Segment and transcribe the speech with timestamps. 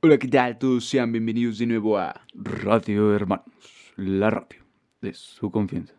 [0.00, 0.60] Hola, ¿qué tal?
[0.60, 3.44] Todos sean bienvenidos de nuevo a Radio Hermanos,
[3.96, 4.60] la radio
[5.00, 5.94] de su confianza.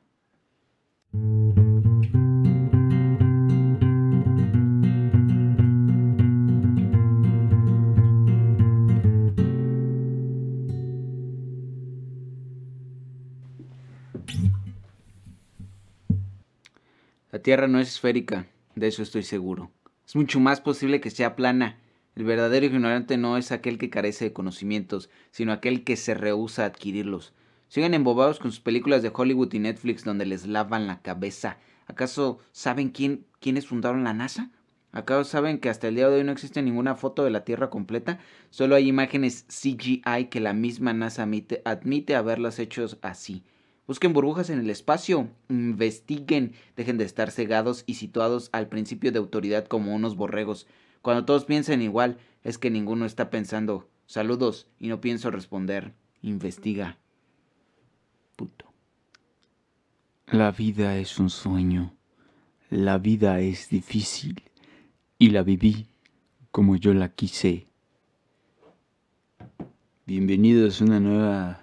[17.34, 19.72] La Tierra no es esférica, de eso estoy seguro.
[20.08, 21.80] Es mucho más posible que sea plana.
[22.20, 26.64] El verdadero ignorante no es aquel que carece de conocimientos, sino aquel que se rehúsa
[26.64, 27.32] a adquirirlos.
[27.70, 31.60] Siguen embobados con sus películas de Hollywood y Netflix donde les lavan la cabeza.
[31.88, 34.52] ¿Acaso saben quién, quiénes fundaron la NASA?
[34.92, 37.70] ¿Acaso saben que hasta el día de hoy no existe ninguna foto de la Tierra
[37.70, 38.20] completa?
[38.50, 43.44] Solo hay imágenes CGI que la misma NASA admite, admite haberlas hecho así.
[43.88, 49.20] Busquen burbujas en el espacio, investiguen, dejen de estar cegados y situados al principio de
[49.20, 50.68] autoridad como unos borregos.
[51.02, 53.90] Cuando todos piensen igual, es que ninguno está pensando.
[54.06, 55.94] Saludos y no pienso responder.
[56.22, 56.98] Investiga.
[58.36, 58.66] Puto.
[60.28, 61.96] La vida es un sueño.
[62.70, 64.44] La vida es difícil.
[65.18, 65.88] Y la viví
[66.52, 67.68] como yo la quise.
[70.06, 71.62] Bienvenidos una nueva...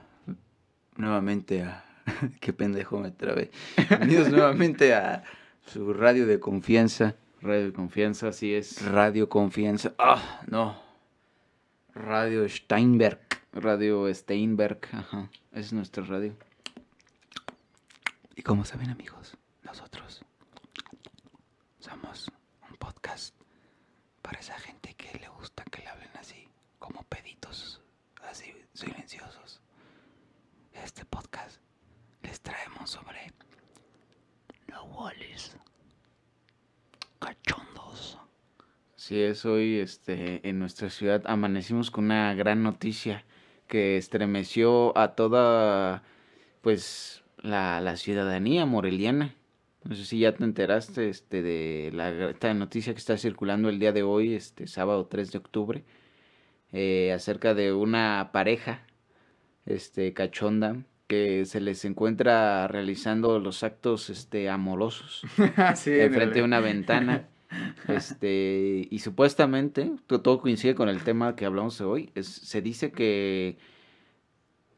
[0.97, 1.85] nuevamente a...
[2.41, 3.51] Qué pendejo me trabé.
[3.89, 5.25] Bienvenidos nuevamente a
[5.67, 7.17] su radio de confianza.
[7.47, 8.85] Radio confianza, así es.
[8.85, 9.95] Radio Confianza.
[9.99, 10.83] Ah, no.
[11.95, 13.21] Radio Steinberg.
[13.53, 15.31] Radio Steinberg, ajá.
[15.53, 16.37] Es nuestra radio.
[18.35, 20.23] Y como saben amigos, nosotros
[21.79, 22.33] somos
[22.69, 23.33] un podcast
[24.23, 26.49] para esa gente que le gusta que le hablen así,
[26.81, 27.81] como peditos,
[28.29, 29.61] así silenciosos.
[30.73, 31.61] Este podcast
[32.23, 33.33] les traemos sobre
[34.67, 35.57] no Wallis
[37.27, 38.19] cachondos.
[38.95, 43.25] Sí, es hoy este, en nuestra ciudad amanecimos con una gran noticia
[43.67, 46.05] que estremeció a toda
[46.63, 49.35] pues la, la ciudadanía moreliana.
[49.83, 53.81] No sé si ya te enteraste este, de la, esta noticia que está circulando el
[53.81, 55.85] día de hoy, este sábado 3 de octubre,
[56.73, 58.87] eh, acerca de una pareja
[59.65, 60.77] este, cachonda
[61.07, 65.23] que se les encuentra realizando los actos este, amorosos
[65.77, 67.29] sí, enfrente de una ventana.
[67.89, 72.91] Este, y supuestamente, to- todo coincide con el tema que hablamos hoy, es- se dice
[72.93, 73.59] que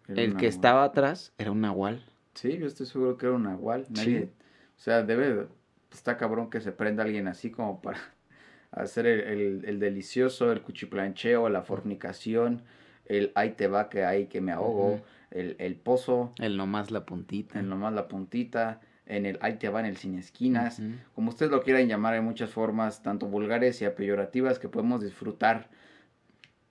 [0.08, 2.04] el que estaba atrás era un nahual.
[2.34, 3.86] Sí, yo estoy seguro que era un nahual.
[3.90, 4.30] Nadie,
[4.76, 5.48] O sea, debe.
[5.92, 7.98] Está cabrón que se prenda alguien así como para
[8.70, 12.62] hacer el, el- el delicioso, el cuchiplancheo, la fornicación,
[13.06, 15.02] el ahí te va que ahí que me ahogo.
[15.30, 17.58] El, el pozo, El nomás la puntita.
[17.58, 20.80] en nomás la puntita, en el ahí te va en el sin esquinas.
[21.14, 25.68] Como ustedes lo quieran llamar, hay muchas formas, tanto vulgares y peyorativas, que podemos disfrutar.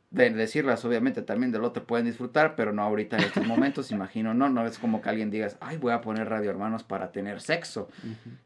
[0.09, 4.33] De decirlas, obviamente, también del otro pueden disfrutar, pero no ahorita en estos momentos, imagino,
[4.33, 7.41] no, no es como que alguien digas, ay, voy a poner Radio Hermanos para tener
[7.41, 7.89] sexo.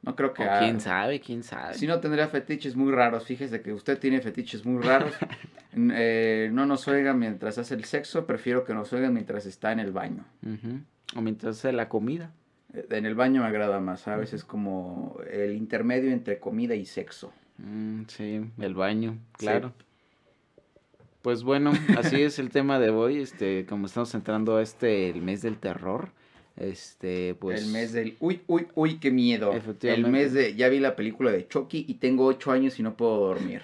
[0.02, 0.44] No creo que...
[0.44, 1.76] O ah, quién sabe, quién sabe.
[1.76, 5.14] Si no tendría fetiches muy raros, fíjese que usted tiene fetiches muy raros.
[5.74, 9.80] Eh, no nos oigan mientras hace el sexo, prefiero que nos oigan mientras está en
[9.80, 10.26] el baño.
[11.16, 12.34] O mientras hace la comida.
[12.74, 14.34] Eh, En el baño me agrada más, ¿sabes?
[14.34, 17.32] Es como el intermedio entre comida y sexo.
[17.58, 19.74] Mm, sí, el baño, claro.
[21.22, 25.22] Pues bueno, así es el tema de hoy, este, como estamos entrando a este, el
[25.22, 26.10] mes del terror,
[26.58, 27.62] este, pues...
[27.62, 29.54] el mes del uy, uy, uy, qué miedo.
[29.82, 32.96] El mes de ya vi la película de Chucky y tengo ocho años y no
[32.96, 33.62] puedo dormir.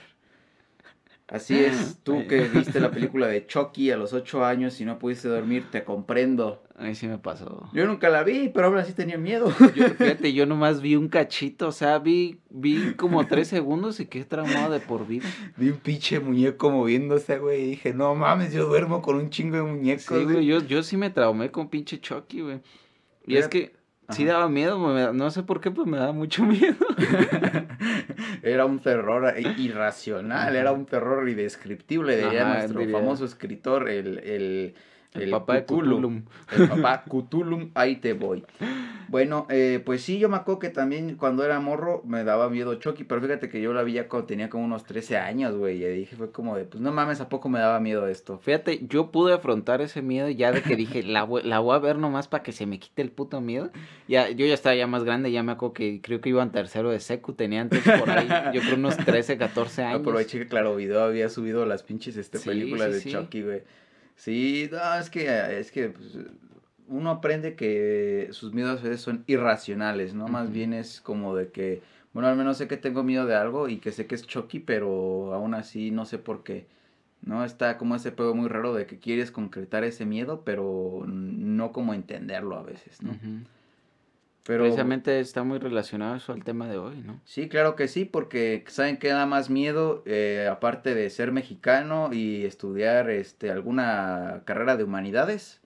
[1.27, 4.97] Así es, tú que viste la película de Chucky a los ocho años y no
[4.97, 6.63] pudiste dormir, te comprendo.
[6.77, 7.67] A mí sí me pasó.
[7.73, 9.51] Yo nunca la vi, pero aún así tenía miedo.
[9.75, 14.05] Yo, fíjate, yo nomás vi un cachito, o sea, vi, vi como tres segundos y
[14.05, 15.27] quedé traumado de por vida.
[15.55, 19.55] Vi un pinche muñeco moviéndose, güey, y dije, no mames, yo duermo con un chingo
[19.55, 20.19] de muñecos.
[20.19, 22.61] Sí, güey, yo, yo sí me traumé con pinche Chucky, güey.
[23.25, 23.73] Y es que
[24.09, 26.75] sí daba miedo, me no sé por qué, pues me daba mucho miedo.
[28.43, 30.57] Era un terror irracional, Ajá.
[30.59, 32.97] era un terror indescriptible, diría Ajá, nuestro diría.
[32.97, 34.75] famoso escritor, el, el,
[35.23, 35.97] El, papá de Cthulhu.
[35.97, 36.21] Cthulhu.
[36.57, 38.43] El papá Cthulhu, ahí te voy.
[39.09, 42.75] Bueno, eh, pues sí, yo me acuerdo que también cuando era morro me daba miedo
[42.75, 45.81] Chucky, pero fíjate que yo la vi ya cuando tenía como unos 13 años, güey,
[45.81, 48.37] y dije, fue como de, pues no mames, ¿a poco me daba miedo esto?
[48.39, 51.79] Fíjate, yo pude afrontar ese miedo ya de que dije, la, voy- la voy a
[51.79, 53.69] ver nomás para que se me quite el puto miedo.
[54.09, 56.51] Ya, yo ya estaba ya más grande, ya me acuerdo que creo que iba en
[56.51, 60.01] tercero de secu, tenía antes por ahí, yo creo unos 13, 14 años.
[60.01, 63.11] Aproveché que Claro Video había subido las pinches este, Sí, películas sí, de sí.
[63.13, 63.61] Chucky, güey.
[64.17, 66.17] Sí, no, es que, es que pues,
[66.87, 70.27] uno aprende que sus miedos a veces son irracionales, ¿no?
[70.27, 71.81] Más bien es como de que,
[72.13, 74.59] bueno, al menos sé que tengo miedo de algo y que sé que es Chucky,
[74.59, 76.65] pero aún así no sé por qué.
[77.21, 77.43] ¿no?
[77.43, 81.93] Está como ese pedo muy raro de que quieres concretar ese miedo, pero no como
[81.93, 83.15] entenderlo a veces, ¿no?
[84.47, 87.19] Pero, Precisamente está muy relacionado eso al tema de hoy, ¿no?
[87.25, 92.11] Sí, claro que sí, porque saben que da más miedo, eh, aparte de ser mexicano
[92.13, 95.59] y estudiar este, alguna carrera de humanidades,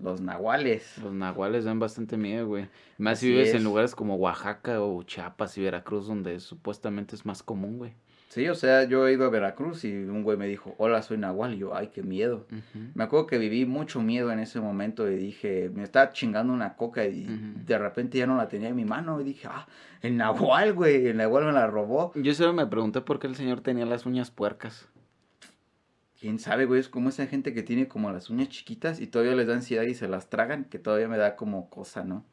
[0.00, 0.98] los nahuales.
[0.98, 2.66] Los nahuales dan bastante miedo, güey.
[2.98, 7.44] Más si vives en lugares como Oaxaca o Chiapas y Veracruz, donde supuestamente es más
[7.44, 7.92] común, güey.
[8.28, 11.16] Sí, o sea, yo he ido a Veracruz y un güey me dijo, hola, soy
[11.16, 11.54] Nahual.
[11.54, 12.46] Y yo, ay, qué miedo.
[12.94, 16.76] Me acuerdo que viví mucho miedo en ese momento y dije, me estaba chingando una
[16.76, 19.18] coca y de repente ya no la tenía en mi mano.
[19.20, 19.66] Y dije, ah,
[20.02, 22.12] el Nahual, güey, el Nahual me la robó.
[22.16, 24.86] Yo solo me pregunté por qué el señor tenía las uñas puercas.
[26.20, 29.36] Quién sabe, güey, es como esa gente que tiene como las uñas chiquitas y todavía
[29.36, 32.24] les da ansiedad y se las tragan, que todavía me da como cosa, ¿no?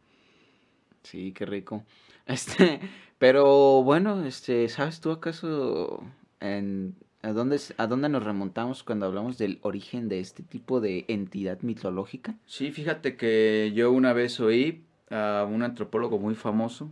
[1.03, 1.86] Sí, qué rico.
[2.27, 2.80] Este,
[3.19, 6.04] pero bueno, este, ¿sabes tú acaso
[6.39, 11.06] en, a, dónde, a dónde nos remontamos cuando hablamos del origen de este tipo de
[11.07, 12.36] entidad mitológica?
[12.45, 16.92] Sí, fíjate que yo una vez oí a un antropólogo muy famoso.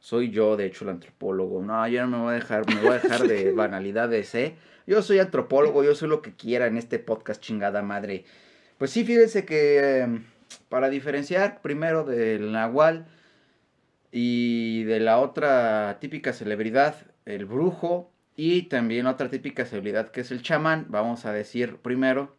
[0.00, 1.62] Soy yo, de hecho, el antropólogo.
[1.62, 4.56] No, yo no me voy a dejar, me voy a dejar de banalidades, ¿eh?
[4.86, 8.24] Yo soy antropólogo, yo soy lo que quiera en este podcast, chingada madre.
[8.78, 10.24] Pues sí, fíjense que em,
[10.68, 13.06] para diferenciar primero del Nahual,
[14.12, 18.10] y de la otra típica celebridad, el brujo.
[18.36, 20.86] Y también otra típica celebridad que es el chamán.
[20.88, 22.36] Vamos a decir primero,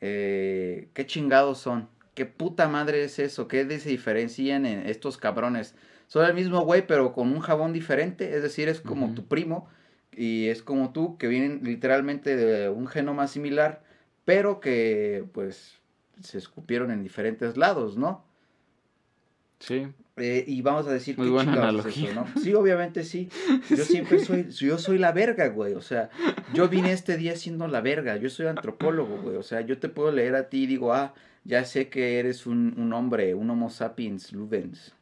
[0.00, 1.88] eh, ¿qué chingados son?
[2.14, 3.48] ¿Qué puta madre es eso?
[3.48, 5.74] ¿Qué se diferencian en estos cabrones?
[6.06, 8.36] Son el mismo güey, pero con un jabón diferente.
[8.36, 9.68] Es decir, es como tu primo
[10.16, 13.82] y es como tú, que vienen literalmente de un genoma similar,
[14.24, 15.80] pero que pues
[16.20, 18.24] se escupieron en diferentes lados, ¿no?
[19.62, 19.86] Sí.
[20.16, 22.12] Eh, y vamos a decir Muy buena analogía.
[22.12, 22.26] ¿no?
[22.42, 23.28] Sí, obviamente sí.
[23.70, 25.74] Yo siempre soy, yo soy la verga, güey.
[25.74, 26.10] O sea,
[26.52, 28.16] yo vine este día siendo la verga.
[28.16, 29.36] Yo soy antropólogo, güey.
[29.36, 31.14] O sea, yo te puedo leer a ti y digo, ah,
[31.44, 34.94] ya sé que eres un, un hombre, un homo sapiens ludens.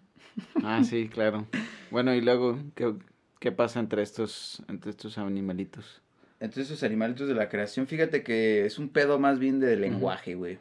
[0.63, 1.47] Ah, sí, claro.
[1.91, 2.95] Bueno, y luego, ¿qué,
[3.41, 6.03] qué pasa entre estos, entre estos animalitos?
[6.39, 10.35] Entre estos animalitos de la creación, fíjate que es un pedo más bien de lenguaje,
[10.35, 10.59] güey.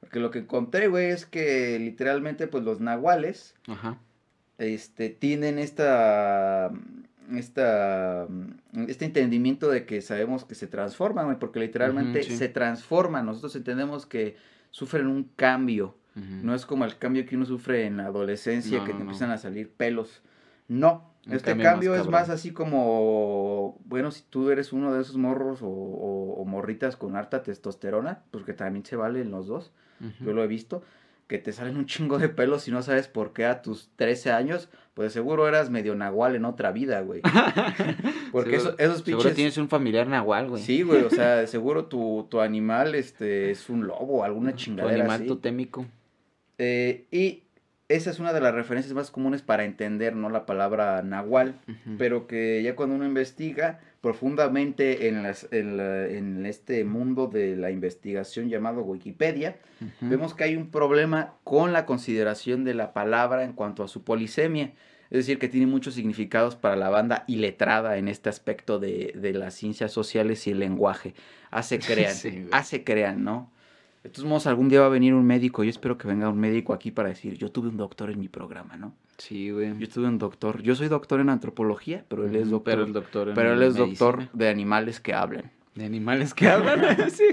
[0.00, 3.54] Porque lo que encontré, güey, es que literalmente, pues los nahuales,
[4.58, 6.70] este, tienen esta,
[7.36, 8.26] esta,
[8.88, 13.26] este entendimiento de que sabemos que se transforman, güey, porque literalmente se transforman.
[13.26, 14.36] Nosotros entendemos que
[14.70, 15.96] sufren un cambio.
[16.14, 19.38] No es como el cambio que uno sufre en la adolescencia, que te empiezan a
[19.38, 20.22] salir pelos.
[20.68, 25.62] No, este cambio, es más así como, bueno, si tú eres uno de esos morros
[25.62, 29.72] o, o, morritas con harta testosterona, pues que también se valen los dos,
[30.20, 30.82] yo lo he visto,
[31.26, 34.32] que te salen un chingo de pelos y no sabes por qué a tus 13
[34.32, 37.22] años, pues seguro eras medio nahual en otra vida, güey.
[38.32, 39.04] Porque esos pinches...
[39.04, 40.62] Seguro tienes un familiar nahual, güey.
[40.62, 45.10] Sí, güey, o sea, seguro tu, tu animal este, es un lobo, alguna chingadera Tu
[45.10, 45.86] animal totémico.
[46.58, 47.44] Eh, y
[47.90, 50.30] esa es una de las referencias más comunes para entender ¿no?
[50.30, 51.56] la palabra nahual,
[51.98, 58.48] pero que ya cuando uno investiga profundamente en, las, en, este mundo de la investigación
[58.48, 59.56] llamado Wikipedia,
[60.00, 64.04] vemos que hay un problema con la consideración de la palabra en cuanto a su
[64.04, 64.72] polisemia.
[65.10, 69.54] Es decir, que tiene muchos significados para la banda iletrada en este aspecto de, las
[69.54, 71.14] ciencias sociales y el lenguaje.
[71.50, 72.14] Hace crean,
[72.52, 73.50] hace crean, ¿no?
[74.02, 75.62] De todos modos, algún día va a venir un médico.
[75.62, 78.28] Yo espero que venga un médico aquí para decir, yo tuve un doctor en mi
[78.28, 78.94] programa, ¿no?
[79.18, 79.78] Sí, güey.
[79.78, 80.62] Yo tuve un doctor.
[80.62, 82.72] Yo soy doctor en antropología, pero él es doctor.
[82.72, 85.50] Pero, el doctor pero él es doctor de animales que hablan.
[85.74, 86.80] De animales que hablan.
[87.10, 87.24] sí.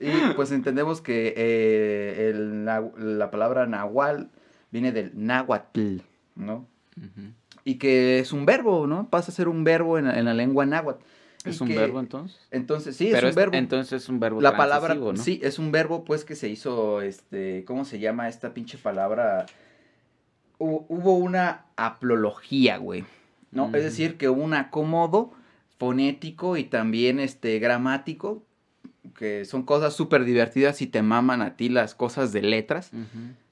[0.00, 4.28] y pues entendemos que eh, el, la palabra nahual
[4.70, 6.02] viene del náhuatl,
[6.36, 6.66] ¿no?
[7.64, 9.08] Y que es un verbo, ¿no?
[9.08, 11.02] Pasa a ser un verbo en, en la lengua náhuatl.
[11.44, 12.38] ¿Es un verbo entonces?
[12.50, 13.54] Entonces, sí, es un verbo.
[13.54, 15.16] Entonces es un verbo La palabra, ¿no?
[15.16, 19.46] sí, es un verbo pues que se hizo, este, ¿cómo se llama esta pinche palabra?
[20.58, 23.04] Hubo una aplología, güey,
[23.50, 23.66] ¿no?
[23.74, 25.32] Es decir, que hubo un acomodo
[25.78, 28.42] fonético y también, este, gramático,
[29.18, 32.90] que son cosas súper divertidas y te maman a ti las cosas de letras.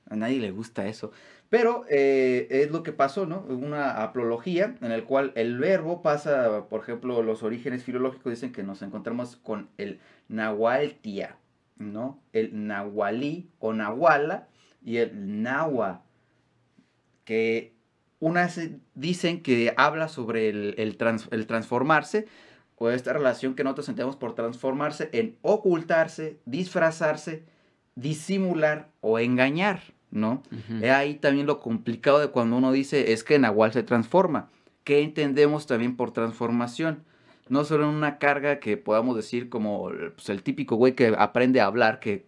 [0.09, 1.13] A nadie le gusta eso.
[1.53, 3.41] Pero eh, es lo que pasó, ¿no?
[3.43, 8.63] Una aplología en el cual el verbo pasa, por ejemplo, los orígenes filológicos dicen que
[8.63, 11.37] nos encontramos con el nahualtia,
[11.77, 12.19] ¿no?
[12.33, 14.49] El nahualí o nahuala
[14.83, 16.05] y el nahua,
[17.27, 17.75] que
[18.19, 18.59] unas
[18.95, 22.29] dicen que habla sobre el, el, transformarse
[22.77, 27.45] o esta relación que nosotros sentimos por transformarse en ocultarse, disfrazarse,
[27.95, 29.83] disimular o engañar.
[30.13, 30.43] ¿No?
[30.81, 34.49] Es ahí también lo complicado de cuando uno dice es que Nahual se transforma.
[34.85, 37.05] ¿Qué entendemos también por transformación?
[37.49, 41.61] no solo en una carga que podamos decir como pues, el típico güey que aprende
[41.61, 42.25] a hablar, que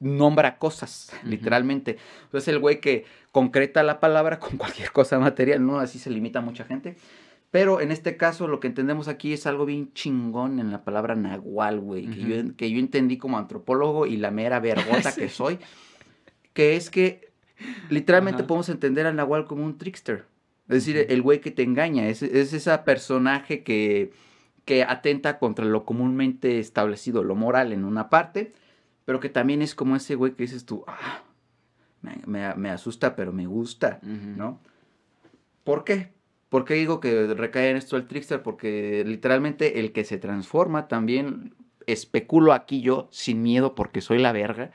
[0.00, 1.98] nombra cosas, literalmente.
[2.32, 5.78] Es el güey que concreta la palabra con cualquier cosa material, ¿no?
[5.78, 6.96] Así se limita mucha gente.
[7.52, 11.14] Pero en este caso lo que entendemos aquí es algo bien chingón en la palabra
[11.14, 15.58] nahual, güey, que, yo, que, yo, entendí como antropólogo y la mera vergota que soy,
[16.56, 17.32] que es que
[17.90, 20.24] literalmente podemos entender al nahual como un trickster.
[20.68, 24.10] Es decir, el güey que te engaña, es, es ese personaje que,
[24.64, 28.54] que atenta contra lo comúnmente establecido, lo moral en una parte,
[29.04, 31.22] pero que también es como ese güey que dices tú, ah,
[32.00, 34.58] me, asusta, pero me gusta, ¿no?
[35.62, 36.14] ¿Por qué?
[36.48, 38.42] ¿Por qué digo que recae en esto el trickster?
[38.42, 41.54] Porque literalmente el que se transforma también,
[41.86, 44.70] especulo aquí yo, sin miedo porque soy la verga,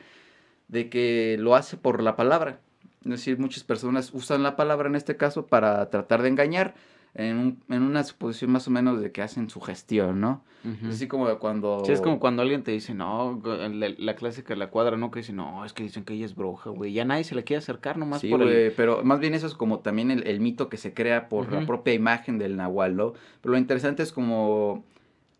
[0.72, 2.60] de que lo hace por la palabra.
[3.04, 6.74] Es decir, muchas personas usan la palabra en este caso para tratar de engañar
[7.14, 10.44] en, en, una suposición más o menos de que hacen su gestión, ¿no?
[10.88, 11.82] Así como cuando...
[11.86, 15.10] Sí, es como cuando alguien te dice, no, la, la clásica, la cuadra, ¿no?
[15.10, 16.94] Que dice, no, es que dicen que ella es bruja, güey.
[16.94, 18.72] Ya nadie se le quiere acercar nomás sí, por el...
[18.74, 21.66] pero más bien eso es como también el, el mito que se crea por la
[21.66, 23.14] propia imagen del nahual, ¿no?
[23.42, 24.86] Pero lo interesante es como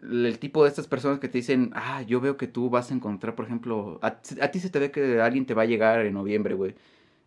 [0.02, 2.94] el tipo de estas personas que te dicen, ah, yo veo que tú vas a
[2.94, 4.08] encontrar, por ejemplo, a,
[4.42, 6.76] a ti se te ve que alguien te va a llegar en noviembre, güey,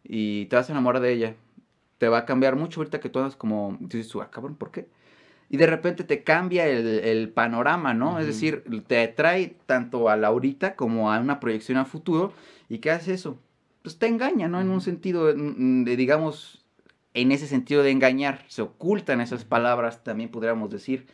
[0.05, 1.35] y te vas a enamorar de ella
[1.99, 4.89] te va a cambiar mucho ahorita que tú andas como, dices, ah, cabrón, ¿por qué?
[5.49, 8.19] Y de repente te cambia el, panorama, ¿no?
[8.19, 12.33] Es decir, te trae tanto a la ahorita como a una proyección a futuro.
[12.69, 13.39] ¿Y qué hace eso?
[13.83, 14.61] Pues te engaña, ¿no?
[14.61, 16.65] En un sentido, de, digamos,
[17.13, 21.07] en ese sentido de engañar, se ocultan esas palabras, también podríamos decir.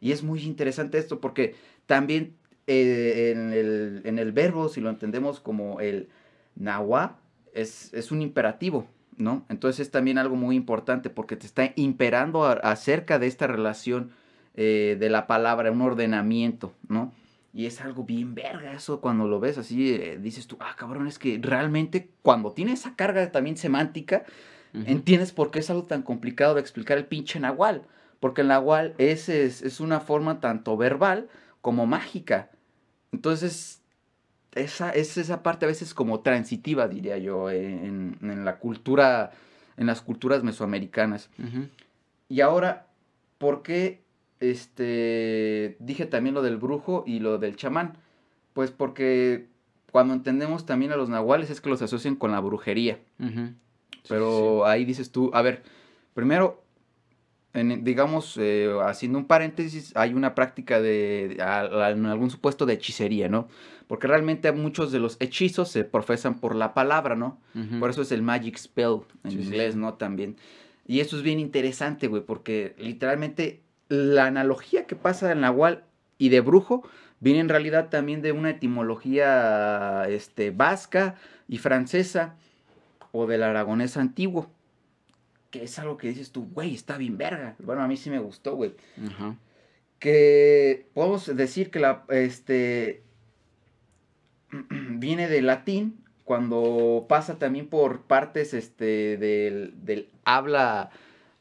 [0.00, 1.54] Y es muy interesante esto porque
[1.86, 6.08] también eh, en, el, en, el, verbo, si lo entendemos como el
[6.54, 7.18] nahua,
[7.52, 8.86] es, es un imperativo.
[9.20, 9.44] ¿no?
[9.48, 14.12] Entonces es también algo muy importante porque te está imperando acerca de esta relación
[14.54, 17.12] eh, de la palabra, un ordenamiento, ¿no?
[17.52, 21.06] Y es algo bien verga eso cuando lo ves así, eh, dices tú, ah, cabrón,
[21.06, 24.24] es que realmente cuando tiene esa carga también semántica,
[24.72, 27.82] entiendes por qué es algo tan complicado de explicar el pinche nahual.
[28.20, 31.28] Porque el nahual es, es, es una forma tanto verbal
[31.60, 32.50] como mágica.
[33.12, 33.80] Entonces
[34.54, 39.32] esa, es esa parte a veces como transitiva, diría yo, en, la cultura,
[39.76, 41.30] en las culturas mesoamericanas.
[42.28, 42.86] Y ahora,
[43.38, 44.00] ¿por qué
[44.40, 47.94] este, dije también lo del brujo y lo del chamán?
[48.54, 49.46] Pues porque
[49.92, 52.98] cuando entendemos también a los nahuales es que los asocian con la brujería.
[54.08, 55.62] Pero ahí dices tú, a ver,
[56.14, 56.62] primero,
[57.52, 63.48] digamos, eh, haciendo un paréntesis, hay una práctica de, en algún supuesto de hechicería, ¿no?
[63.88, 67.40] Porque realmente muchos de los hechizos se profesan por la palabra, ¿no?
[67.80, 69.94] Por eso es el magic spell en inglés, ¿no?
[69.94, 70.36] También.
[70.86, 75.84] Y eso es bien interesante, güey, porque literalmente la analogía que pasa en Nahual
[76.18, 76.88] y de brujo
[77.18, 81.16] viene en realidad también de una etimología este, vasca
[81.48, 82.36] y francesa
[83.10, 84.50] o del aragonés antiguo
[85.50, 87.56] que es algo que dices tú, güey, está bien verga.
[87.58, 88.74] Bueno, a mí sí me gustó, güey.
[89.98, 93.02] Que podemos decir que la, este,
[94.70, 100.90] viene del latín, cuando pasa también por partes este, del, del habla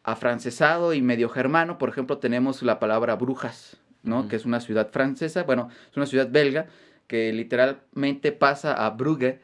[0.03, 1.77] afrancesado y medio germano.
[1.77, 4.27] Por ejemplo, tenemos la palabra Brujas, ¿no?
[4.27, 6.65] Que es una ciudad francesa, bueno, es una ciudad belga,
[7.05, 9.39] que literalmente pasa a Brugge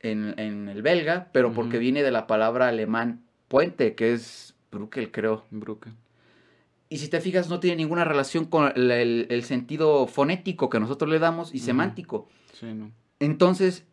[0.00, 3.23] en, en el belga, pero porque viene de la palabra alemán
[3.54, 5.44] puente, que es Bruckel, creo.
[6.88, 11.20] Y si te fijas, no tiene ninguna relación con el, sentido fonético que nosotros le
[11.20, 12.28] damos y semántico.
[12.52, 12.90] Sí, no.
[13.20, 13.84] Entonces,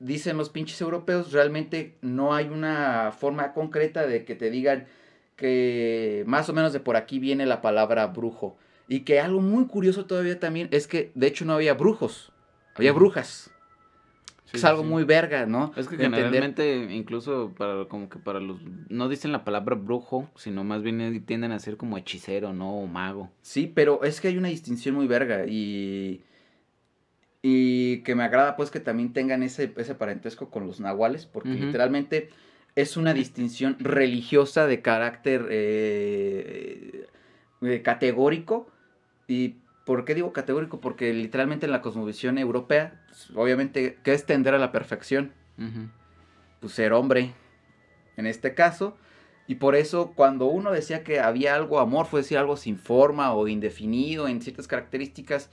[0.00, 4.88] dicen los pinches europeos, realmente no hay una forma concreta de que te digan
[5.36, 8.56] que más o menos de por aquí viene la palabra brujo.
[8.88, 12.32] Y que algo muy curioso todavía también es que de hecho no había brujos,
[12.74, 13.52] había brujas
[14.52, 15.72] es algo muy verga, ¿no?
[15.76, 20.64] Es que generalmente, incluso para como que para los no dicen la palabra brujo, sino
[20.64, 22.78] más bien tienden a ser como hechicero, ¿no?
[22.78, 23.30] O mago.
[23.42, 26.22] Sí, pero es que hay una distinción muy verga y
[27.42, 31.50] y que me agrada pues que también tengan ese, ese parentesco con los nahuales, porque
[31.50, 32.30] literalmente
[32.74, 37.06] es una distinción religiosa de carácter eh,
[37.62, 38.68] eh, categórico
[39.26, 39.56] y
[39.88, 40.80] ¿Por qué digo categórico?
[40.80, 45.32] Porque literalmente en la cosmovisión europea, pues, obviamente, ¿qué es tender a la perfección?
[46.60, 47.32] Pues ser hombre,
[48.18, 48.98] en este caso.
[49.46, 53.48] Y por eso cuando uno decía que había algo amorfo, decir algo sin forma o
[53.48, 55.48] indefinido en ciertas características,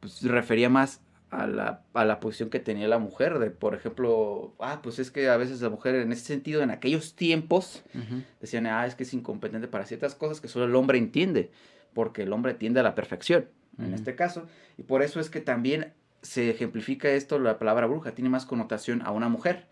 [0.00, 3.38] pues refería más a la, a la posición que tenía la mujer.
[3.38, 6.70] De, por ejemplo, ah, pues es que a veces la mujer en ese sentido, en
[6.70, 7.82] aquellos tiempos,
[8.38, 11.50] decían, ah, es que es incompetente para ciertas cosas que solo el hombre entiende.
[11.94, 15.40] porque el hombre tiende a la perfección, en este caso, y por eso es que
[15.40, 15.92] también
[16.22, 19.66] se ejemplifica esto, la palabra bruja tiene más connotación a una mujer.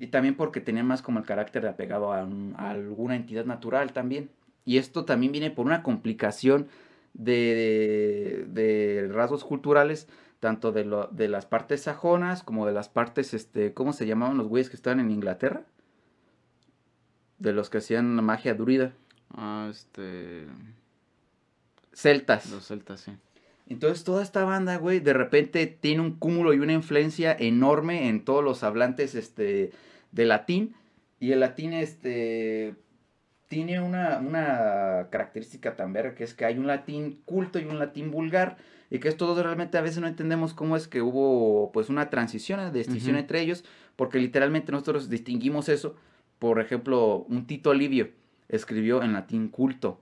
[0.00, 2.26] Y también porque tenía más como el carácter de apegado a,
[2.56, 4.30] alguna entidad natural también.
[4.64, 6.68] Y esto también viene por una complicación
[7.12, 10.08] de, de, rasgos culturales,
[10.40, 14.38] tanto de, lo, de las partes sajonas como de las partes, este, ¿cómo se llamaban
[14.38, 15.66] los güeyes que estaban en Inglaterra?
[17.38, 18.92] De los que hacían magia druida.
[19.30, 20.46] Ah, este...
[21.92, 22.50] Celtas.
[22.50, 23.12] Los celtas, sí.
[23.68, 28.24] Entonces toda esta banda, güey, de repente tiene un cúmulo y una influencia enorme en
[28.24, 29.72] todos los hablantes este,
[30.12, 30.74] de latín.
[31.18, 32.76] Y el latín este,
[33.48, 37.80] tiene una, una característica tan verga que es que hay un latín culto y un
[37.80, 38.56] latín vulgar.
[38.88, 42.60] Y que esto realmente a veces no entendemos cómo es que hubo pues una transición,
[42.60, 43.64] una distinción entre ellos.
[43.96, 45.96] Porque literalmente nosotros distinguimos eso.
[46.38, 48.10] Por ejemplo, un Tito Livio
[48.48, 50.00] escribió en latín culto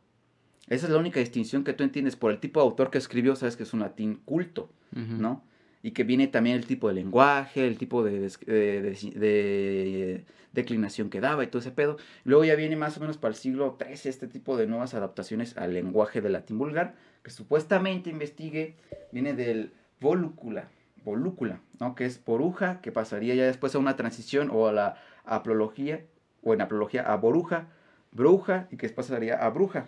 [0.68, 3.36] esa es la única distinción que tú entiendes por el tipo de autor que escribió,
[3.36, 5.42] sabes que es un latín culto, ¿no?
[5.82, 11.44] Y que viene también el tipo de lenguaje, el tipo de, de, declinación que daba
[11.44, 11.98] y todo ese pedo.
[12.24, 15.58] Luego ya viene más o menos para el siglo XIII este tipo de nuevas adaptaciones
[15.58, 18.76] al lenguaje del latín vulgar, que supuestamente investigue,
[19.12, 20.70] viene del volúcula,
[21.04, 21.94] volúcula, ¿no?
[21.94, 26.04] Que es poruja, que pasaría ya después a una transición o a la aplología,
[26.42, 27.68] o en aplología a boruja,
[28.12, 29.86] bruja, y que pasaría a bruja.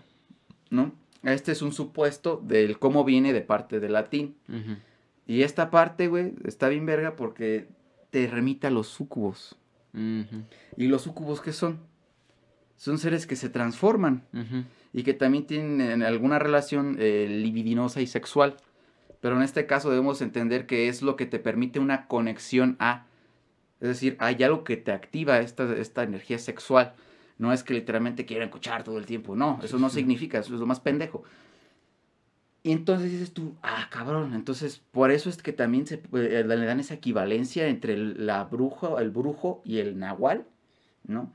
[0.71, 0.93] ¿No?
[1.23, 4.37] Este es un supuesto del cómo viene de parte del latín.
[5.27, 7.69] Y esta parte, güey, está bien verga porque
[8.11, 9.57] te remite a los sucubos.
[10.77, 11.81] ¿Y los sucubos qué son?
[12.77, 14.23] Son seres que se transforman
[14.93, 18.57] y que también tienen alguna relación eh, libidinosa y sexual.
[19.21, 23.07] Pero en este caso debemos entender que es lo que te permite una conexión a.
[23.81, 26.95] Es decir, hay algo que te activa esta, esta energía sexual.
[27.39, 29.37] No es que literalmente quieran escuchar todo el tiempo.
[29.37, 31.25] No, eso no significa, eso es lo más pendejo.
[32.63, 34.35] Y entonces dices tú, ah, cabrón.
[34.35, 38.43] Entonces, por eso es que también se, eh, le dan esa equivalencia entre el, la
[38.43, 40.47] brujo, el brujo y el nahual,
[41.07, 41.33] ¿no?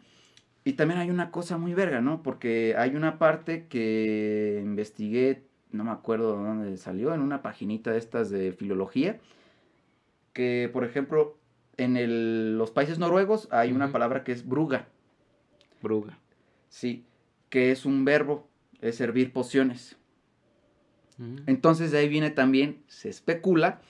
[0.65, 2.21] Y también hay una cosa muy verga, ¿no?
[2.21, 7.97] Porque hay una parte que investigué, no me acuerdo dónde salió, en una paginita de
[7.97, 9.19] estas de filología,
[10.34, 11.38] que, por ejemplo,
[11.78, 14.88] en los países noruegos hay una palabra que es bruga.
[15.82, 16.17] Bruga.
[16.70, 17.06] Sí,
[17.50, 18.48] que es un verbo,
[18.82, 19.98] es servir pociones.
[21.17, 21.38] Mm.
[21.48, 23.82] Entonces de ahí viene también, se especula,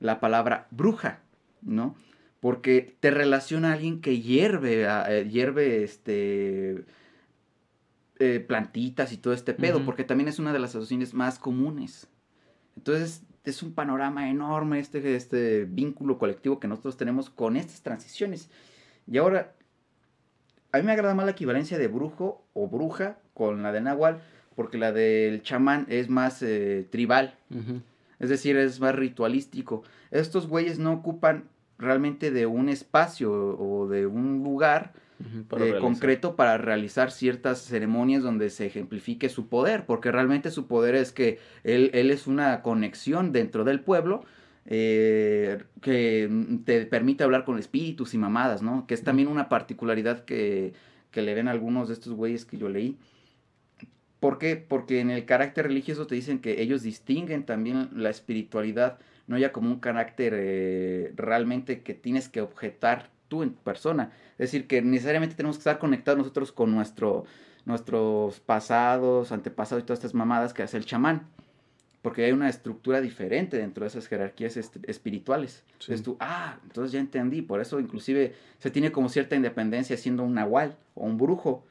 [0.00, 1.20] la palabra bruja,
[1.62, 1.96] ¿no?
[2.40, 6.84] Porque te relaciona a alguien que hierve, eh, hierve este,
[8.18, 12.06] eh, plantitas y todo este pedo, porque también es una de las asociaciones más comunes.
[12.76, 18.50] Entonces es un panorama enorme este, este vínculo colectivo que nosotros tenemos con estas transiciones.
[19.06, 19.54] Y ahora
[20.74, 24.18] a mí me agrada más la equivalencia de brujo o bruja con la de Nahual,
[24.56, 27.36] porque la del chamán es más eh, tribal.
[28.18, 29.84] Es decir, es más ritualístico.
[30.10, 31.44] Estos güeyes no ocupan
[31.78, 34.94] realmente de un espacio o de un lugar
[35.56, 40.96] eh, concreto para realizar ciertas ceremonias donde se ejemplifique su poder, porque realmente su poder
[40.96, 44.24] es que él, él es una conexión dentro del pueblo
[44.66, 46.30] eh, que
[46.64, 48.86] te permite hablar con espíritus y mamadas, ¿no?
[48.86, 50.72] Que es también una particularidad que,
[51.12, 52.98] le ven algunos de estos güeyes que yo leí.
[54.20, 54.56] ¿Por qué?
[54.56, 59.52] Porque en el carácter religioso te dicen que ellos distinguen también la espiritualidad, no ya
[59.52, 64.12] como un carácter eh, realmente que tienes que objetar tú en persona.
[64.32, 67.26] Es decir, que necesariamente tenemos que estar conectados nosotros con nuestro,
[67.66, 71.28] nuestros pasados, antepasados y todas estas mamadas que hace el chamán
[72.04, 75.64] porque hay una estructura diferente dentro de esas jerarquías espirituales.
[75.72, 80.22] Entonces tú, ah, entonces ya entendí, por eso inclusive se tiene como cierta independencia siendo
[80.22, 81.64] un nahual o un brujo,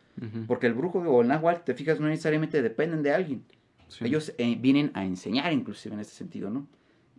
[0.47, 3.43] porque el brujo o el nahual, te fijas, no necesariamente dependen de alguien.
[4.01, 6.65] Ellos eh, vienen a enseñar inclusive en este sentido, ¿no?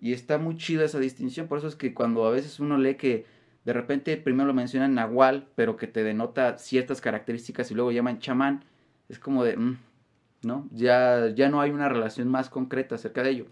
[0.01, 2.97] Y está muy chida esa distinción, por eso es que cuando a veces uno lee
[2.97, 3.27] que
[3.65, 8.19] de repente primero lo mencionan nahual, pero que te denota ciertas características y luego llaman
[8.19, 8.65] chamán,
[9.09, 9.57] es como de...
[9.57, 9.79] Mm,
[10.45, 10.69] ¿no?
[10.73, 13.47] Ya, ya no hay una relación más concreta acerca de ello.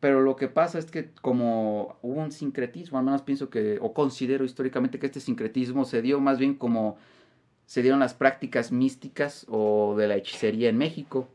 [0.00, 3.92] Pero lo que pasa es que como hubo un sincretismo, al menos pienso que, o
[3.92, 6.96] considero históricamente que este sincretismo se dio más bien como
[7.66, 11.28] se dieron las prácticas místicas o de la hechicería en México,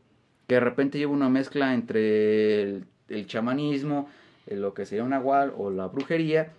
[0.48, 4.08] que de repente lleva una mezcla entre el, chamanismo,
[4.46, 6.52] lo que sería un nahual o la brujería,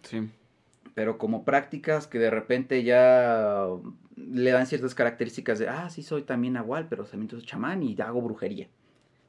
[0.95, 3.67] pero como prácticas que de repente ya
[4.15, 7.95] le dan ciertas características de, ah, sí, soy también nahual, pero también soy chamán y
[8.01, 8.69] hago brujería,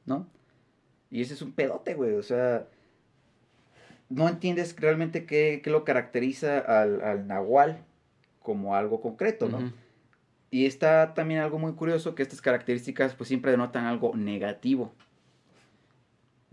[0.05, 0.25] ¿no?
[1.11, 2.67] Y ese es un pedote, güey, o sea,
[4.09, 7.83] no entiendes realmente qué, qué lo caracteriza al, al, nahual
[8.41, 9.73] como algo concreto, ¿no?
[10.49, 14.93] Y está también algo muy curioso, que estas características pues siempre denotan algo negativo.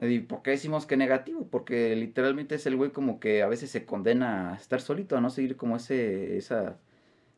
[0.08, 1.46] ¿Y por qué decimos que negativo?
[1.50, 5.20] Porque literalmente es el güey como que a veces se condena a estar solito, a
[5.20, 6.78] no seguir como ese, esa,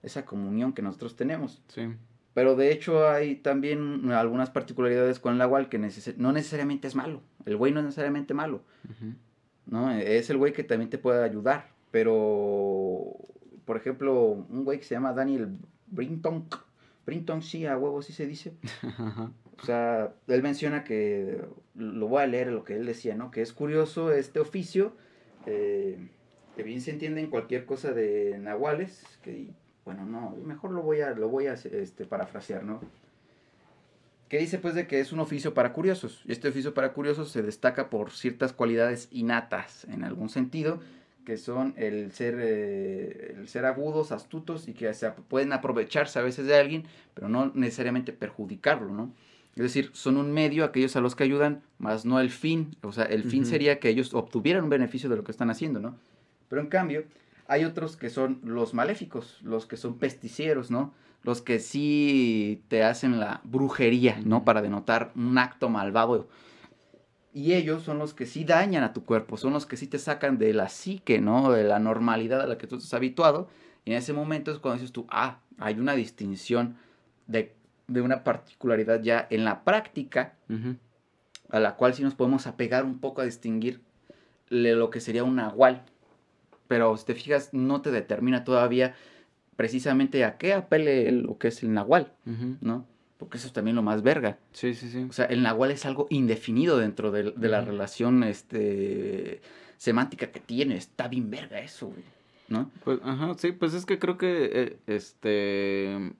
[0.03, 1.63] esa comunión que nosotros tenemos.
[1.69, 1.89] Sí.
[2.35, 7.23] Pero de hecho hay también algunas particularidades con el Nahual que no necesariamente es malo.
[7.47, 8.63] El güey no es necesariamente malo.
[9.67, 9.91] ¿no?
[9.91, 11.69] Es el güey que también te puede ayudar.
[11.91, 13.17] Pero,
[13.65, 16.47] por ejemplo, un güey que se llama Daniel Brinton,
[17.07, 18.53] Brinton sí, a huevo sí se dice.
[19.59, 21.41] O sea, él menciona que,
[21.75, 23.31] lo voy a leer lo que él decía, ¿no?
[23.31, 24.93] Que es curioso este oficio,
[25.47, 26.11] eh,
[26.55, 29.49] que bien se entiende en cualquier cosa de nahuales, que,
[29.87, 32.83] bueno, no, mejor lo voy a, lo voy a este, parafrasear, ¿no?
[34.29, 36.23] Que dice pues de que es un oficio para curiosos.
[36.27, 40.81] Y este oficio para curiosos se destaca por ciertas cualidades innatas, en algún sentido,
[41.27, 46.23] que son el ser, eh, el ser agudos, astutos y que se pueden aprovecharse a
[46.23, 49.13] veces de alguien, pero no necesariamente perjudicarlo, ¿no?
[49.57, 52.77] Es decir, son un medio aquellos a los que ayudan, más no el fin.
[52.83, 55.81] O sea, el fin sería que ellos obtuvieran un beneficio de lo que están haciendo,
[55.81, 55.97] ¿no?
[56.49, 57.05] Pero en cambio,
[57.49, 60.93] hay otros que son los maléficos, los que son pesticieros, ¿no?
[61.25, 64.45] Los que sí te hacen la brujería, ¿no?
[64.45, 66.29] Para denotar un acto malvado.
[67.37, 69.99] Y ellos son los que sí dañan a tu cuerpo, son los que sí te
[69.99, 71.53] sacan de la psique, ¿no?
[71.53, 73.49] De la normalidad a la que tú estás habituado.
[73.85, 76.77] Y en ese momento es cuando dices tú, ah, hay una distinción
[77.27, 77.57] de
[77.89, 80.35] de una particularidad ya en la práctica,
[81.51, 83.81] a la cual sí nos podemos apegar un poco a distinguir
[84.49, 85.83] lo que sería un nahual.
[86.69, 88.95] Pero si te fijas, no te determina todavía
[89.55, 92.13] precisamente a qué apele lo que es el nahual,
[92.61, 92.87] ¿no?
[93.19, 94.39] Porque eso es también lo más verga.
[94.53, 95.07] Sí, sí, sí.
[95.09, 99.41] O sea, el nahual es algo indefinido dentro de, la relación este,
[99.79, 100.77] semántica que tiene.
[100.77, 102.05] Está bien verga eso, güey.
[102.49, 102.71] ¿No?
[102.85, 106.13] Pues, ajá, sí, pues es que creo que, eh, este,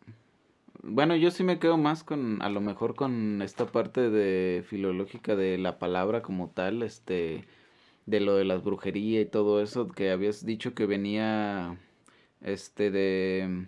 [0.83, 5.37] bueno, yo sí me quedo más con, a lo mejor con esta parte de filológica
[5.37, 7.45] de la palabra como tal, este,
[8.07, 11.79] de lo de las brujerías y todo eso, que habías dicho que venía,
[12.41, 13.67] este, de,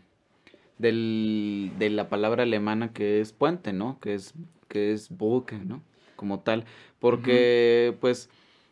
[0.78, 3.98] del, de la palabra alemana que es puente, ¿no?
[4.00, 4.34] Que es,
[4.68, 5.82] que es Brücke, ¿no?
[6.16, 6.64] Como tal,
[6.98, 8.28] porque, pues,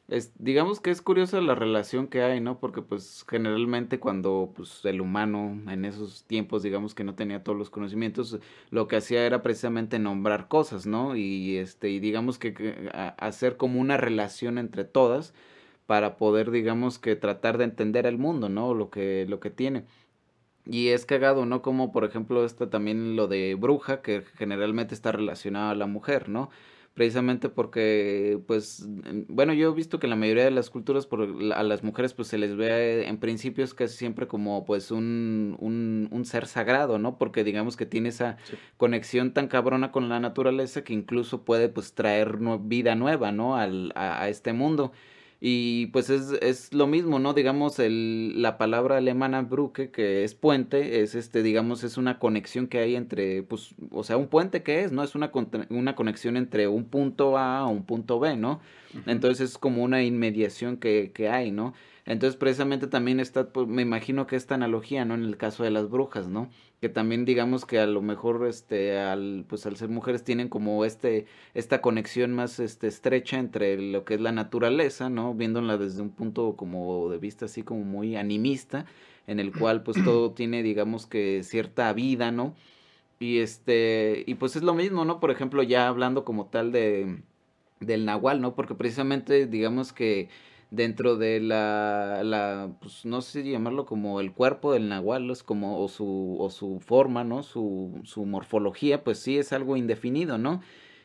[0.09, 2.61] es, digamos que es curiosa la relación que hay, ¿no?
[2.61, 7.59] Porque pues generalmente cuando pues el humano en esos tiempos digamos que no tenía todos
[7.59, 8.39] los conocimientos,
[8.71, 11.17] lo que hacía era precisamente nombrar cosas, ¿no?
[11.17, 15.35] Y este y digamos que, hacer como una relación entre todas
[15.87, 18.75] para poder digamos que tratar de entender el mundo, ¿no?
[18.75, 19.85] Lo que lo que tiene.
[20.67, 21.63] Y es cagado, ¿no?
[21.63, 26.29] Como por ejemplo está también lo de bruja que generalmente está relacionado a la mujer,
[26.29, 26.51] ¿no?
[26.97, 28.87] precisamente porque, pues,
[29.29, 32.15] bueno, yo he visto que en la mayoría de las culturas por, a las mujeres
[32.15, 36.99] pues se les ve en principios casi siempre como pues un, un, un ser sagrado,
[36.99, 37.19] ¿no?
[37.19, 38.39] Porque digamos que tiene esa
[38.79, 43.57] conexión tan cabrona con la naturaleza que incluso puede pues traer vida nueva, ¿no?
[43.57, 44.93] Al, a, a este mundo.
[45.41, 47.35] Y pues es, es lo mismo, ¿no?
[47.35, 52.69] Digamos, el, la palabra alemana Brücke, que es puente, es este, digamos, es una conexión
[52.69, 55.03] que hay entre, pues, o sea, un puente que es, ¿no?
[55.03, 55.31] Es una,
[55.69, 58.61] una conexión entre un punto A a un punto B, ¿no?
[59.05, 61.75] Entonces es como una inmediación que, que hay, ¿no?
[62.07, 65.15] Entonces, precisamente también está, pues, me imagino que esta analogía, ¿no?
[65.15, 66.49] En el caso de las brujas, ¿no?
[66.81, 70.85] Que también digamos que a lo mejor, este, al, pues al ser mujeres tienen como
[70.85, 75.35] este, esta conexión más, este, estrecha entre lo que es la naturaleza, ¿no?
[75.35, 78.85] Viéndola desde un punto como de vista así como muy animista,
[79.27, 82.55] en el cual pues todo tiene, digamos que cierta vida, ¿no?
[83.19, 85.21] Y este, y pues es lo mismo, ¿no?
[85.21, 87.23] Por ejemplo, ya hablando como tal de,
[87.81, 88.55] del nahual, ¿no?
[88.55, 90.29] Porque precisamente, digamos que
[90.71, 95.43] dentro de la, la pues no sé si llamarlo como el cuerpo del nahual, es
[95.43, 97.43] como, o su, o su forma, ¿no?
[97.43, 100.61] Su, su morfología, pues sí es algo indefinido, ¿no?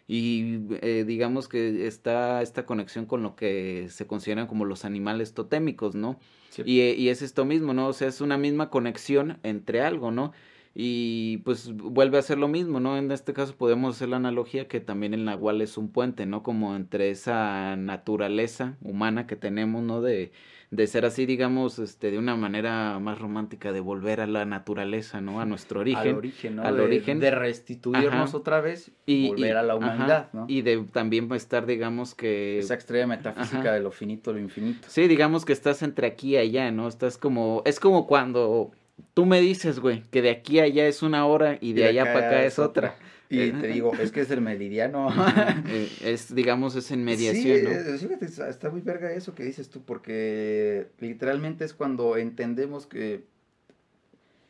[0.07, 5.33] Y eh, digamos que está esta conexión con lo que se consideran como los animales
[5.33, 6.19] totémicos, ¿no?
[6.65, 7.87] Y, y es esto mismo, ¿no?
[7.87, 10.33] O sea, es una misma conexión entre algo, ¿no?
[10.73, 12.97] Y pues vuelve a ser lo mismo, ¿no?
[12.97, 16.43] En este caso podemos hacer la analogía que también el nahual es un puente, ¿no?
[16.43, 20.01] Como entre esa naturaleza humana que tenemos, ¿no?
[20.01, 20.31] De,
[20.71, 25.19] de ser así, digamos, este, de una manera más romántica, de volver a la naturaleza,
[25.19, 25.41] ¿no?
[25.41, 26.11] A nuestro origen.
[26.11, 26.63] Al origen, ¿no?
[26.63, 27.19] Al de, origen.
[27.19, 30.45] De restituirnos otra vez y volver a la humanidad, ¿no?
[30.47, 32.59] Y de también estar, digamos que...
[32.59, 34.87] Esa extrema metafísica de lo finito, lo infinito.
[34.89, 36.87] Sí, digamos que estás entre aquí y allá, ¿no?
[36.87, 37.61] Estás como...
[37.65, 38.71] Es como cuando
[39.13, 42.03] tú me dices, güey, que de aquí a allá es una hora y de, allá
[42.03, 42.95] para acá es otra.
[43.29, 45.09] Y eh, te digo, es que es el meridiano.
[45.67, 47.97] Eh, es, digamos, es en mediación, ¿no?
[47.97, 53.23] Sí, fíjate, está muy verga eso que dices tú, porque literalmente es cuando entendemos que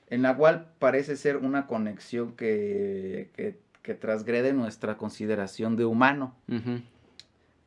[0.09, 6.35] El Nahual parece ser una conexión que, que, que transgrede nuestra consideración de humano.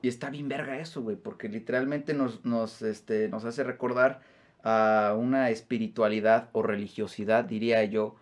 [0.03, 4.20] Y está bien verga eso, güey, porque literalmente nos, nos, este, nos hace recordar
[4.64, 8.16] a una espiritualidad o religiosidad, diría yo.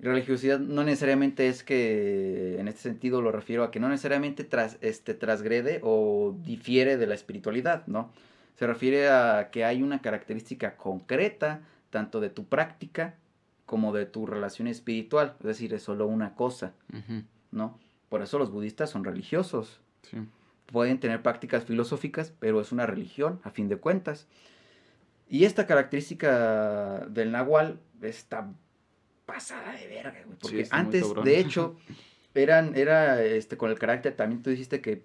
[0.00, 4.78] Religiosidad no necesariamente es que, en este sentido lo refiero a que no necesariamente tras,
[4.80, 8.10] este, transgrede o difiere de la espiritualidad, ¿no?
[8.56, 13.14] Se refiere a que hay una característica concreta, tanto de tu práctica
[13.66, 16.72] como de tu relación espiritual, es decir, es solo una cosa,
[17.52, 17.78] ¿no?
[18.08, 19.80] Por eso los budistas son religiosos.
[20.02, 20.18] Sí
[20.72, 24.26] pueden tener prácticas filosóficas, pero es una religión, a fin de cuentas.
[25.32, 28.52] Y esta característica del nahual está
[29.24, 30.38] pasada de verga, güey.
[30.38, 31.78] Porque antes, de hecho,
[32.34, 35.04] eran, era este, con el carácter, también tú dijiste que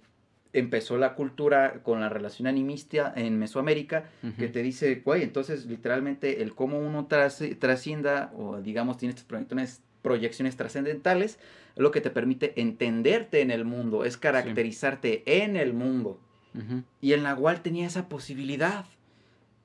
[0.52, 6.42] empezó la cultura con la relación animista en Mesoamérica, que te dice, güey, entonces literalmente
[6.42, 11.40] el cómo uno trascienda, o digamos, tiene estas proyecciones, proyecciones trascendentales,
[11.74, 16.20] es lo que te permite entenderte en el mundo, es caracterizarte en el mundo.
[17.00, 18.86] Y el Nahual tenía esa posibilidad,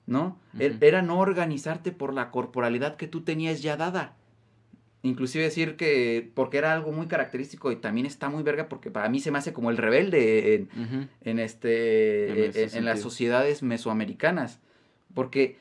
[0.06, 0.38] ¿no?
[0.58, 4.16] E-, era no organizarte por la corporalidad que tú tenías ya dada.
[5.04, 9.08] Inclusive decir que, porque era algo muy característico y también está muy verga porque para
[9.08, 10.68] mí se me hace como el rebelde
[11.24, 14.60] en, este, en, las sociedades mesoamericanas.
[15.12, 15.58] Porque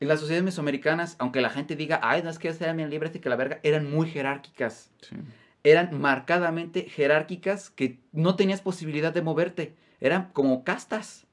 [0.00, 3.14] en las sociedades mesoamericanas, aunque la gente diga, ay, no es que sean bien libres
[3.14, 4.90] y que la verga, eran muy jerárquicas.
[5.00, 5.16] Sí
[5.64, 9.74] eran marcadamente jerárquicas que no tenías posibilidad de moverte.
[10.00, 11.26] Eran como castas.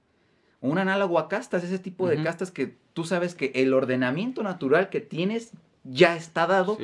[0.61, 4.89] Un análogo a castas, ese tipo de castas que tú sabes que el ordenamiento natural
[4.89, 5.51] que tienes
[5.83, 6.77] ya está dado.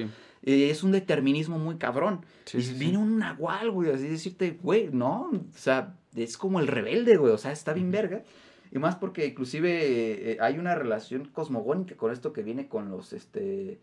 [0.44, 2.26] Eh, es un determinismo muy cabrón.
[2.54, 7.18] y viene un nahual, güey, así decirte, güey, no, o sea, es como el rebelde,
[7.18, 8.24] güey, o sea, está bien verga.
[8.72, 13.14] Y más porque inclusive eh, hay una relación cosmogónica con esto que viene con los,
[13.14, 13.80] este,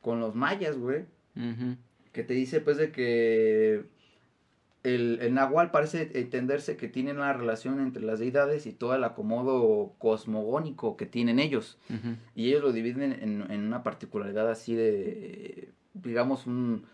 [0.00, 1.04] con los mayas, güey
[2.12, 3.84] que te dice pues de que
[4.82, 9.04] el, el, Nahual parece entenderse que tiene una relación entre las deidades y todo el
[9.04, 11.78] acomodo cosmogónico que tienen ellos.
[12.34, 16.84] Y ellos lo dividen en, en, una particularidad así de, digamos, un,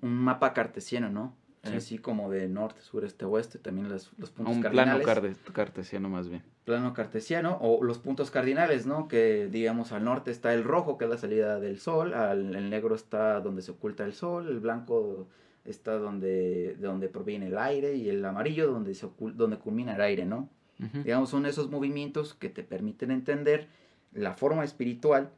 [0.00, 1.34] un mapa cartesiano, ¿no?
[1.64, 5.04] Así como de norte, sur, este, oeste, también los, los puntos un cardinales.
[5.04, 6.42] plano cartesiano más bien.
[6.64, 9.06] Plano cartesiano, o los puntos cardinales, ¿no?
[9.06, 12.68] Que digamos al norte está el rojo, que es la salida del sol, al, el
[12.68, 15.28] negro está donde se oculta el sol, el blanco
[15.64, 20.00] está donde, de donde proviene el aire, y el amarillo donde, se donde culmina el
[20.00, 20.48] aire, ¿no?
[21.04, 23.68] Digamos, son esos movimientos que te permiten entender
[24.12, 25.30] la forma espiritual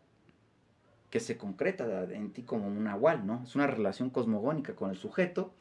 [1.10, 3.42] que se concreta en ti como un nahual, ¿no?
[3.44, 5.52] Es una relación cosmogónica con el sujeto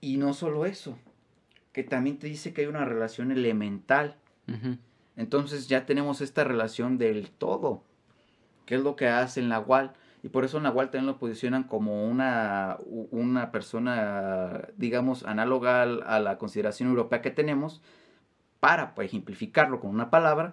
[0.00, 0.98] y no solo eso,
[1.72, 4.16] que también te dice que hay una relación elemental.
[5.16, 7.84] Entonces ya tenemos esta relación del todo,
[8.66, 9.92] que es lo que hace el Nahual.
[10.22, 12.76] Y por eso Nahual también lo posicionan como una,
[13.10, 17.80] una persona, digamos, análoga a la consideración europea que tenemos,
[18.60, 20.52] para pues, ejemplificarlo con una palabra,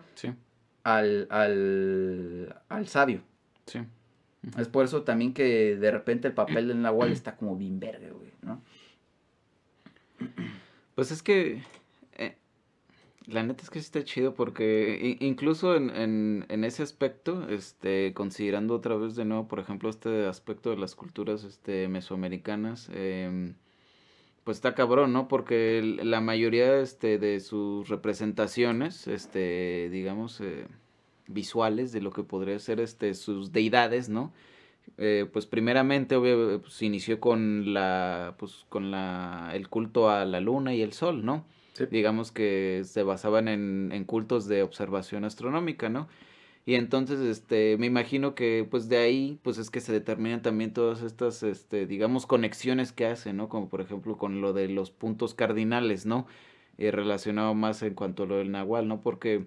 [0.83, 3.21] al, al, sabio.
[4.57, 8.11] Es por eso también que de repente el papel del Nahual está como bien verde,
[8.11, 8.61] güey, ¿no?
[10.95, 11.61] Pues es que.
[13.27, 18.75] Eh, la neta es que sí está chido porque incluso en, ese aspecto, este, considerando
[18.75, 23.55] otra vez de nuevo, por ejemplo, este aspecto de las culturas este, mesoamericanas, em,
[24.43, 25.27] pues está cabrón, ¿no?
[25.27, 30.67] Porque la mayoría este, de sus representaciones, este, digamos, eh,
[31.27, 34.33] visuales de lo que podría ser este, sus deidades, ¿no?
[34.97, 40.39] Eh, pues primeramente obvio, pues, inició con la pues con la el culto a la
[40.39, 41.45] luna y el sol no
[41.85, 46.07] digamos que se basaban en, cultos de observación astronómica no
[46.65, 50.73] y entonces este me imagino que pues de ahí pues es que se determinan también
[50.73, 54.91] todas estas este digamos conexiones que hacen no como por ejemplo con lo de los
[54.91, 56.27] puntos cardinales no
[56.77, 59.45] eh, relacionado más en cuanto a lo del nahual no porque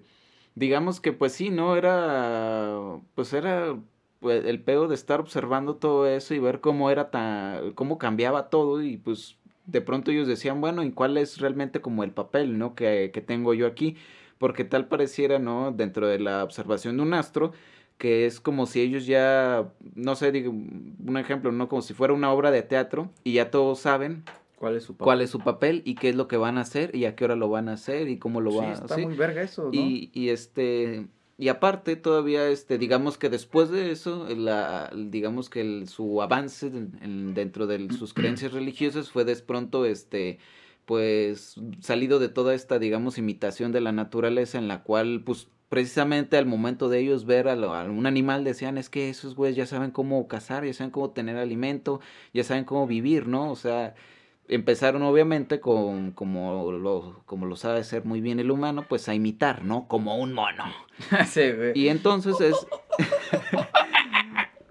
[0.55, 3.77] digamos que pues sí no era pues era
[4.21, 8.49] pues, el pedo de estar observando todo eso y ver cómo era tan, cómo cambiaba
[8.49, 9.37] todo y pues
[9.71, 12.75] de pronto ellos decían, bueno, ¿y cuál es realmente como el papel, ¿no?
[12.75, 13.95] Que, que tengo yo aquí,
[14.37, 15.71] porque tal pareciera, ¿no?
[15.71, 17.53] Dentro de la observación de un astro,
[17.97, 21.69] que es como si ellos ya, no sé, digo, un ejemplo, ¿no?
[21.69, 24.23] Como si fuera una obra de teatro y ya todos saben
[24.61, 25.05] ¿Cuál es su papel?
[25.05, 27.25] ¿Cuál es su papel y qué es lo que van a hacer y a qué
[27.25, 28.85] hora lo van a hacer y cómo lo van a hacer?
[28.85, 29.71] Está muy verga eso, ¿no?
[29.73, 31.07] Y, y este
[31.41, 37.65] y aparte, todavía, este, digamos que después de eso, la, digamos que su avance dentro
[37.65, 40.37] de sus creencias religiosas fue de pronto, este,
[40.85, 46.37] pues, salido de toda esta, digamos, imitación de la naturaleza en la cual, pues, precisamente
[46.37, 49.89] al momento de ellos ver a, un animal decían es que esos güeyes ya saben
[49.89, 52.01] cómo cazar, ya saben cómo tener alimento,
[52.35, 53.49] ya saben cómo vivir, ¿no?
[53.49, 53.95] O sea,
[54.51, 59.15] empezaron obviamente con como lo, como lo sabe hacer muy bien el humano, pues a
[59.15, 59.87] imitar, ¿no?
[59.87, 60.65] Como un mono.
[61.27, 61.71] sí, güey.
[61.73, 62.67] Y entonces es,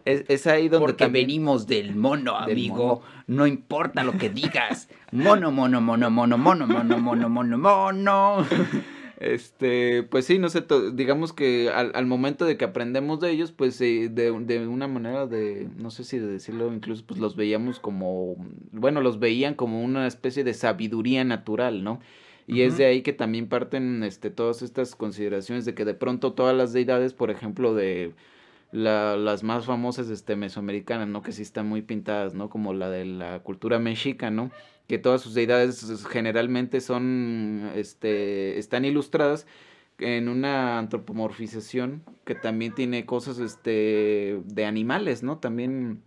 [0.29, 3.03] es, ahí donde Porque venimos del mono, amigo.
[3.27, 4.89] No importa lo que digas.
[5.13, 8.47] Mono, mono, mono, mono, mono, mono, mono, mono, mono.
[9.21, 13.79] Este, pues sí, no sé, digamos que al, momento de que aprendemos de ellos, pues
[13.79, 14.31] de, de,
[14.67, 18.37] una manera de, no sé si de decirlo, incluso pues los veíamos como,
[18.73, 22.01] bueno, los veían como una especie de sabiduría natural, ¿no?
[22.47, 26.33] Y es de ahí que también parten este, todas estas consideraciones de que de pronto
[26.33, 28.15] todas las deidades, por ejemplo, de
[28.73, 31.23] la, las más famosas este, mesoamericanas, ¿no?
[31.23, 32.51] Que sí están muy pintadas, ¿no?
[32.51, 34.51] Como la de la cultura mexica, ¿no?
[34.91, 39.47] que todas sus deidades generalmente son, este, están ilustradas
[40.01, 45.39] en una antropomorfización que también tiene cosas, este, de animales, ¿no?
[45.39, 46.03] También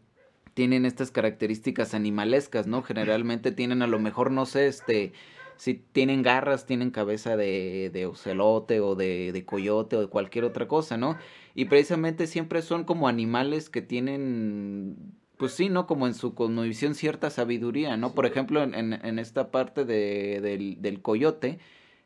[0.53, 2.81] tienen estas características animalescas, ¿no?
[2.81, 5.13] Generalmente tienen a lo mejor, no sé, este,
[5.57, 10.45] si tienen garras, tienen cabeza de, de ocelote o de, de coyote o de cualquier
[10.45, 11.17] otra cosa, ¿no?
[11.55, 15.87] Y precisamente siempre son como animales que tienen pues sí, ¿no?
[15.87, 18.13] Como en su cosmovisión cierta sabiduría, ¿no?
[18.13, 21.59] Por ejemplo, en, en, esta parte de, del, del coyote,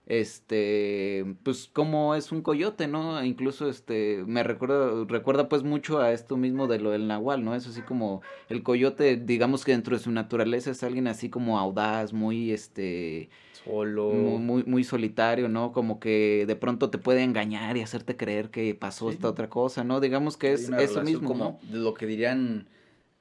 [0.08, 3.22] este, pues como es un coyote, ¿no?
[3.26, 7.54] Incluso este, me recuerda, recuerda pues mucho a esto mismo de lo del nahual, ¿no?
[7.56, 11.60] Es así como el coyote, digamos que dentro de su naturaleza es alguien así como
[11.60, 13.30] audaz, muy, este,
[13.66, 15.74] solo, muy, muy, solitario, ¿no?
[15.74, 19.84] Como que de pronto te puede engañar y hacerte creer que pasó esta otra cosa,
[19.84, 20.00] ¿no?
[20.00, 22.70] Digamos que es eso mismo, como lo que dirían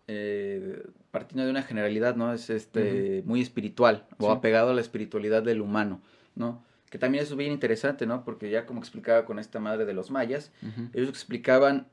[0.07, 2.33] eh, partiendo de una generalidad, ¿no?
[2.33, 6.01] Es este muy espiritual o apegado a la espiritualidad del humano,
[6.37, 6.65] ¿no?
[6.91, 8.25] Que también es bien interesante, ¿no?
[8.25, 10.53] Porque ya como explicaba con esta madre de los mayas,
[10.93, 11.89] ellos explicaban,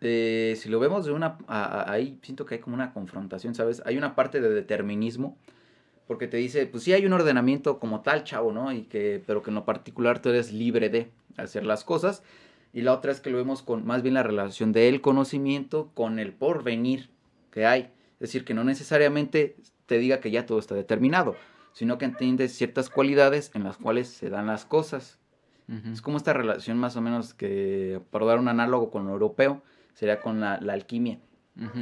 [0.00, 3.82] eh, si lo vemos de una, ahí siento que hay como una confrontación, ¿sabes?
[3.86, 5.38] Hay una parte de determinismo,
[6.06, 8.72] porque te dice, pues sí hay un ordenamiento como tal, chavo, ¿no?
[8.72, 12.22] Y que, pero que en lo particular tú eres libre de hacer las cosas.
[12.72, 16.18] Y la otra es que lo vemos con más bien la relación del conocimiento con
[16.18, 17.08] el porvenir,
[17.50, 17.82] que hay.
[18.14, 21.36] Es decir, que no necesariamente te diga que ya todo está determinado,
[21.74, 25.18] sino que entiendes ciertas cualidades en las cuales se dan las cosas.
[25.90, 29.62] Es como esta relación más o menos que, para dar un análogo con lo europeo,
[29.94, 31.18] sería con la, alquimia.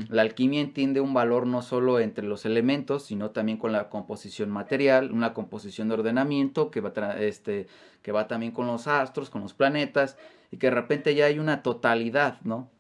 [0.08, 4.50] La alquimia entiende un valor no solo entre los elementos, sino también con la composición
[4.50, 7.66] material, una composición de ordenamiento que va, este,
[8.02, 10.16] que va también con los astros, con los planetas,
[10.52, 12.70] y que de repente ya hay una totalidad, ¿no?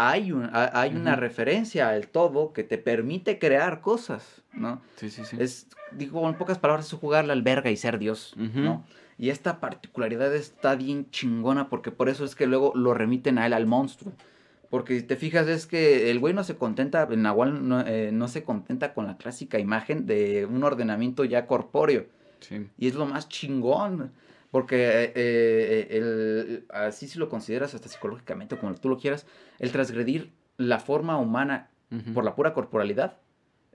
[0.00, 4.80] Hay, hay una referencia al todo que te permite crear cosas, ¿no?
[4.94, 5.36] Sí, sí, sí.
[5.40, 8.84] Es, digo, en pocas palabras, es jugar la alberga y ser Dios, ¿no?
[9.18, 13.46] Y esta particularidad está bien chingona porque por eso es que luego lo remiten a
[13.46, 14.12] él, al monstruo.
[14.70, 18.10] Porque si te fijas es que el güey no se contenta, el Nahual no, eh,
[18.12, 22.06] no se contenta con la clásica imagen de un ordenamiento ya corpóreo.
[22.38, 22.68] Sí.
[22.78, 24.12] Y es lo más chingón.
[24.50, 29.26] Porque eh, eh, el, así si lo consideras hasta psicológicamente, como tú lo quieras,
[29.58, 31.70] el transgredir la forma humana
[32.12, 33.16] por la pura corporalidad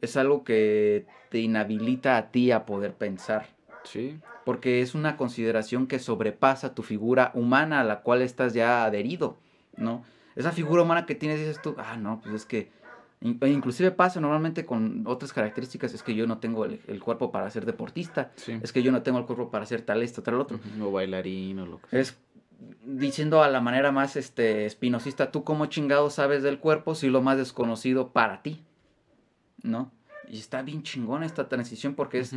[0.04, 3.48] es algo que te inhabilita a ti a poder pensar.
[3.84, 4.20] Sí.
[4.44, 9.38] Porque es una consideración que sobrepasa tu figura humana a la cual estás ya adherido,
[9.78, 10.04] ¿no?
[10.36, 12.70] Esa figura humana que tienes, dices tú, ah, no, pues es que
[13.24, 17.66] inclusive pasa normalmente con otras características, es que yo no tengo el, cuerpo para ser
[17.66, 20.60] deportista, es que yo no tengo el cuerpo para ser tal esto, tal otro.
[20.82, 22.00] O bailarín o lo que sea.
[22.02, 22.18] Es
[22.86, 27.22] diciendo a la manera más este, espinosista, tú como chingado sabes del cuerpo si lo
[27.22, 28.62] más desconocido para ti,
[29.62, 29.92] ¿no?
[30.28, 32.36] Y está bien chingón esta transición porque es,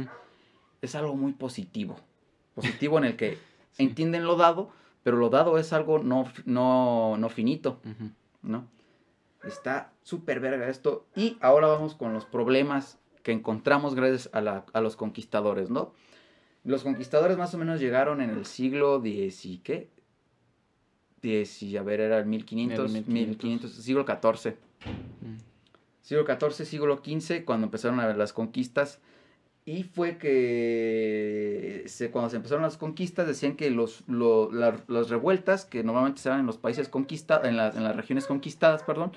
[0.82, 1.96] es algo muy positivo.
[2.54, 3.38] Positivo en el que
[3.76, 4.70] entienden lo dado,
[5.02, 7.80] pero lo dado es algo no, no, no finito,
[8.42, 8.66] ¿no?
[9.46, 11.06] Está súper verga esto.
[11.14, 15.92] Y ahora vamos con los problemas que encontramos gracias a, los conquistadores, ¿no?
[16.64, 19.90] Los conquistadores más o menos llegaron en el siglo X y qué?
[21.22, 24.54] X, a ver, era el 1500, 1500, siglo XIV.
[25.20, 25.38] Mm.
[26.02, 29.00] Siglo XIV, siglo XV, cuando empezaron a ver las conquistas
[29.68, 35.82] y fue que se, cuando se empezaron las conquistas decían que los, las revueltas que
[35.82, 39.10] normalmente se dan en los países conquistados, en, las regiones conquistadas, perdón,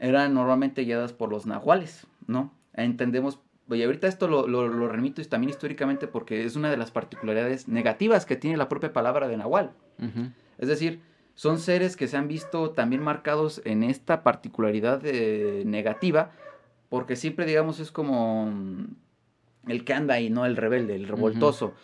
[0.00, 2.54] eran normalmente guiadas por los nahuales, ¿no?
[2.72, 7.68] Entendemos, y ahorita esto lo, lo, remito también históricamente porque es una de las particularidades
[7.68, 9.72] negativas que tiene la propia palabra de nahual.
[10.56, 11.02] Es decir,
[11.34, 16.30] son seres que se han visto también marcados en esta particularidad eh, negativa
[16.92, 18.52] porque siempre, digamos, es como
[19.68, 20.46] el que anda ahí, ¿no?
[20.46, 21.74] El rebelde, el revoltoso.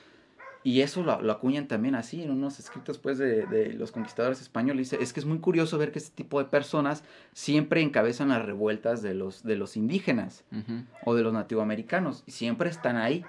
[0.65, 4.41] Y eso lo, lo, acuñan también así en unos escritos pues de, de, los conquistadores
[4.41, 4.93] españoles.
[4.93, 9.01] Es que es muy curioso ver que este tipo de personas siempre encabezan las revueltas
[9.01, 10.85] de los, de los indígenas uh -huh.
[11.05, 12.25] o de los nativoamericanos.
[12.27, 13.25] Y siempre están ahí.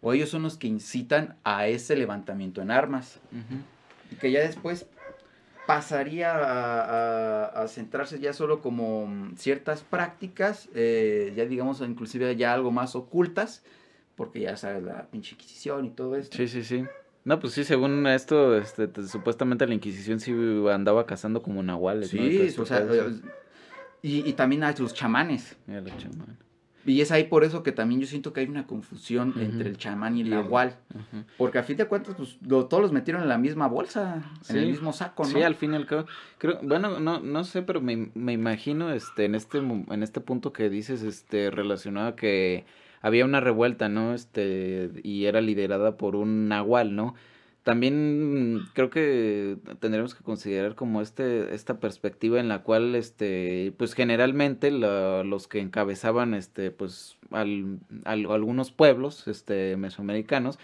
[0.00, 3.20] O ellos son los que incitan a ese levantamiento en armas.
[3.32, 4.12] Uh -huh.
[4.12, 4.86] Y que ya después
[5.68, 12.54] pasaría a, a, a, centrarse ya solo como ciertas prácticas, eh, ya digamos inclusive ya
[12.54, 13.62] algo más ocultas,
[14.18, 16.36] porque ya sabes la pinche Inquisición y todo esto.
[16.36, 16.84] Sí, sí, sí.
[17.24, 20.34] No, pues sí, según esto, este, supuestamente la Inquisición sí
[20.72, 22.08] andaba cazando como nahuales.
[22.08, 22.62] Sí, ¿no?
[22.62, 22.84] o sea,
[24.02, 25.56] y, y, también a los chamanes.
[25.68, 26.36] Ya, los chamanes.
[26.84, 29.44] Y es ahí por eso que también yo siento que hay una confusión uh -huh.
[29.44, 30.78] entre el chamán y el nahual.
[30.94, 31.24] Uh -huh.
[31.36, 34.54] Porque a fin de cuentas, pues lo, todos los metieron en la misma bolsa, sí.
[34.54, 35.28] en el mismo saco, ¿no?
[35.28, 36.06] Sí, al fin y al cabo.
[36.38, 40.52] Creo, bueno, no, no sé, pero me, me imagino este, en, este, en este punto
[40.52, 42.64] que dices este, relacionado a que
[43.00, 44.14] había una revuelta, ¿no?
[44.14, 47.14] Este, y era liderada por un nahual, ¿no?
[47.62, 53.92] También creo que tendremos que considerar como este, esta perspectiva en la cual, este, pues
[53.92, 60.58] generalmente la, los que encabezaban, este, pues, al, al, algunos pueblos, este, mesoamericanos,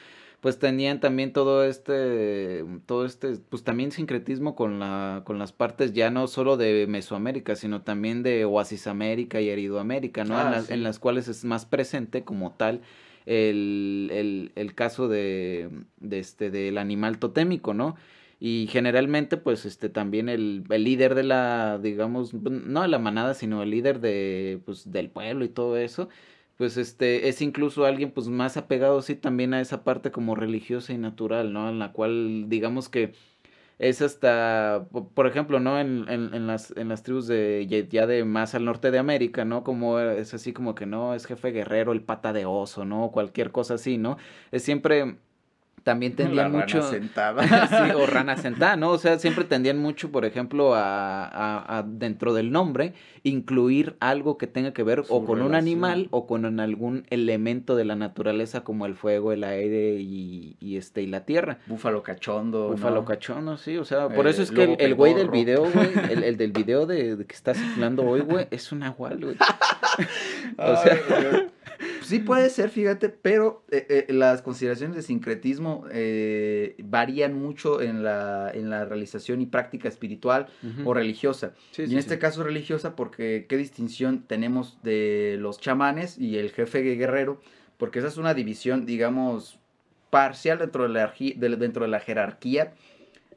[0.45, 5.95] pues tenían también todo este, todo este, pues también sincretismo con la, con las partes
[5.95, 10.37] ya no solo de Mesoamérica, sino también de Oasis América y Heridoamérica, ¿no?
[10.37, 10.75] Ah, en, las, sí.
[10.75, 12.83] en las cuales es más presente como tal
[13.25, 15.71] el, el, el caso de,
[16.01, 17.97] de este, del animal totémico, ¿no?
[18.39, 23.33] Y generalmente, pues, este, también el, el líder de la, digamos, no de la manada,
[23.33, 26.11] sino el líder de, pues, del pueblo y todo eso,
[26.57, 30.93] pues, este, es incluso alguien, pues, más apegado, sí, también a esa parte como religiosa
[30.93, 31.69] y natural, ¿no?
[31.69, 33.15] En la cual, digamos que
[33.79, 35.81] es hasta, por ejemplo, ¿no?
[35.81, 39.45] En, en, en, las, en las tribus de ya de más al norte de América,
[39.45, 39.65] ¿no?
[39.65, 43.11] Como es así como que no, es jefe guerrero, el pata de oso, ¿no?
[43.11, 44.17] Cualquier cosa así, ¿no?
[44.53, 45.19] Es siempre
[45.85, 46.81] también tendían La mucho.
[46.81, 47.69] Rana sentada.
[47.69, 48.91] sí, o rana sentada, ¿no?
[48.91, 54.37] O sea, siempre tendían mucho, por ejemplo, a, a, a dentro del nombre, incluir algo
[54.37, 57.95] que tenga que ver Su o con un animal o con algún elemento de la
[57.95, 61.59] naturaleza como el fuego, el aire y, y este y la tierra.
[61.67, 62.71] Búfalo cachondo.
[62.71, 63.05] Búfalo ¿no?
[63.05, 66.25] cachondo, sí, o sea, por Eh, eso es que el, güey del video, güey, el,
[66.25, 69.37] el del video de, de que está circulando hoy, güey, es un nahual, güey.
[70.57, 71.51] o sea, Ay.
[72.05, 78.03] Sí puede ser, fíjate, pero eh, eh, las consideraciones de sincretismo eh, varían mucho en
[78.03, 80.47] la, en la realización y práctica espiritual
[80.85, 81.55] o religiosa.
[81.73, 82.21] Sí, y sí, en este sí.
[82.21, 87.41] caso religiosa porque qué distinción tenemos de los chamanes y el jefe guerrero,
[87.77, 89.59] porque esa es una división, digamos,
[90.11, 92.73] parcial dentro de la, dentro de la jerarquía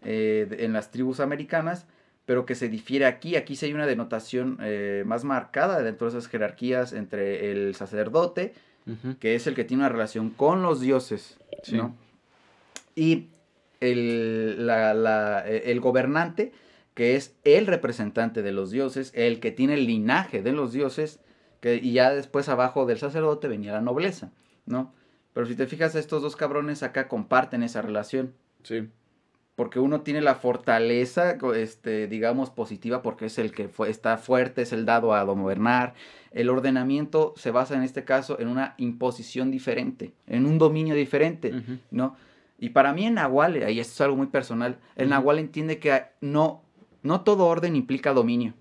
[0.03, 1.87] de- en las tribus americanas,
[2.27, 3.35] pero que se difiere aquí.
[3.35, 8.53] Aquí sí hay una denotación eh, más marcada dentro de esas jerarquías entre el sacerdote,
[9.19, 11.75] que es el que tiene una relación con los dioses, Sí.
[11.77, 11.95] ¿no?
[12.95, 13.27] Y
[13.81, 16.51] el, la- la- eh, el gobernante,
[16.93, 21.19] que es el representante de los dioses, el que tiene el linaje de los dioses,
[21.59, 24.31] que, y ya después abajo del sacerdote venía la nobleza,
[24.65, 24.93] ¿no?
[25.33, 28.33] Pero si te fijas, estos dos cabrones acá comparten esa relación.
[28.63, 28.87] Sí.
[29.57, 34.61] Porque uno tiene la fortaleza, este, digamos, positiva, porque es el que fue, está fuerte,
[34.61, 35.95] es el dado a gobernar.
[36.29, 41.55] El ordenamiento se basa en este caso en una imposición diferente, en un dominio diferente.
[41.89, 42.15] ¿no?
[42.59, 45.15] Y para mí en Nahual, y esto es algo muy personal, el Ujú.
[45.15, 46.61] Nahual entiende que no,
[47.01, 48.53] no todo orden implica dominio.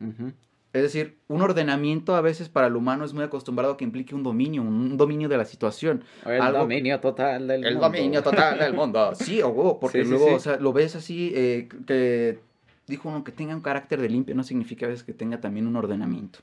[0.00, 0.32] Ujú.
[0.72, 4.14] Es decir, un ordenamiento a veces para el humano es muy acostumbrado a que implique
[4.14, 6.04] un dominio, un dominio de la situación.
[6.24, 7.86] El Algo- dominio total del El mundo.
[7.88, 9.12] dominio total del mundo.
[9.14, 10.34] Sí, o huevo, porque Sí, sí, luego, sí.
[10.34, 12.38] o sea, lo ves así, eh, que
[12.86, 15.66] dijo uno que tenga un carácter de limpio, no significa a veces que tenga también
[15.66, 16.38] un ordenamiento.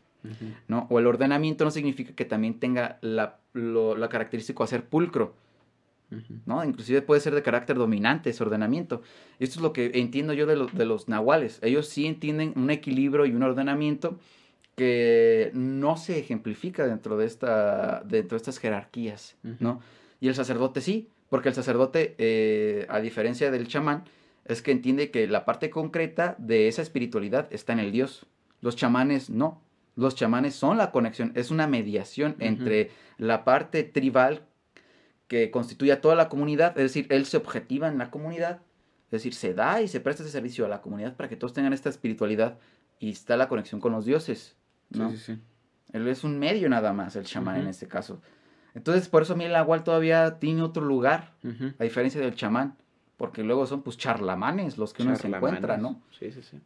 [0.67, 0.88] ¿no?
[0.89, 5.34] O el ordenamiento no significa que también tenga la, lo, la característica de ser pulcro.
[6.45, 6.63] ¿No?
[6.63, 9.01] Inclusive puede ser de carácter dominante ese ordenamiento.
[9.39, 11.59] Esto es lo que entiendo yo de, lo- de los nahuales.
[11.61, 14.17] Ellos sí entienden un equilibrio y un ordenamiento
[14.75, 19.81] que no se ejemplifica dentro de, esta, dentro de estas jerarquías, ¿no?
[20.19, 24.03] Y el sacerdote sí, porque el sacerdote, eh, a diferencia del chamán,
[24.45, 28.27] es que entiende que la parte concreta de esa espiritualidad está en el Dios.
[28.61, 29.61] Los chamanes no.
[29.95, 34.43] Los chamanes son la conexión, es una mediación entre la parte tribal
[35.28, 38.61] que constituye a toda la comunidad, es decir, él se objetiva en la comunidad,
[39.07, 41.53] es decir, se da y se presta ese servicio a la comunidad para que todos
[41.53, 42.57] tengan esta espiritualidad
[42.99, 44.55] y está la conexión con los dioses.
[44.91, 45.11] Sí, ¿no?
[45.11, 45.39] sí, sí.
[45.93, 48.21] Él es un medio nada más, el chamán en este caso.
[48.75, 51.34] Entonces, por eso a mí el Nahual todavía tiene otro lugar,
[51.80, 52.75] a diferencia del chamán.
[53.15, 56.03] Porque luego son pues charlamanes los que uno se encuentra, ¿no?
[56.19, 56.59] Sí, sí, sí.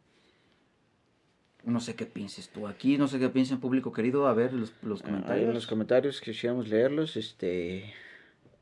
[1.64, 4.26] No sé qué pienses tú aquí, no sé qué piensa el público querido.
[4.26, 5.48] A ver los, los Ah, Ahí comentarios.
[5.48, 7.94] en los comentarios quisiéramos leerlos, este...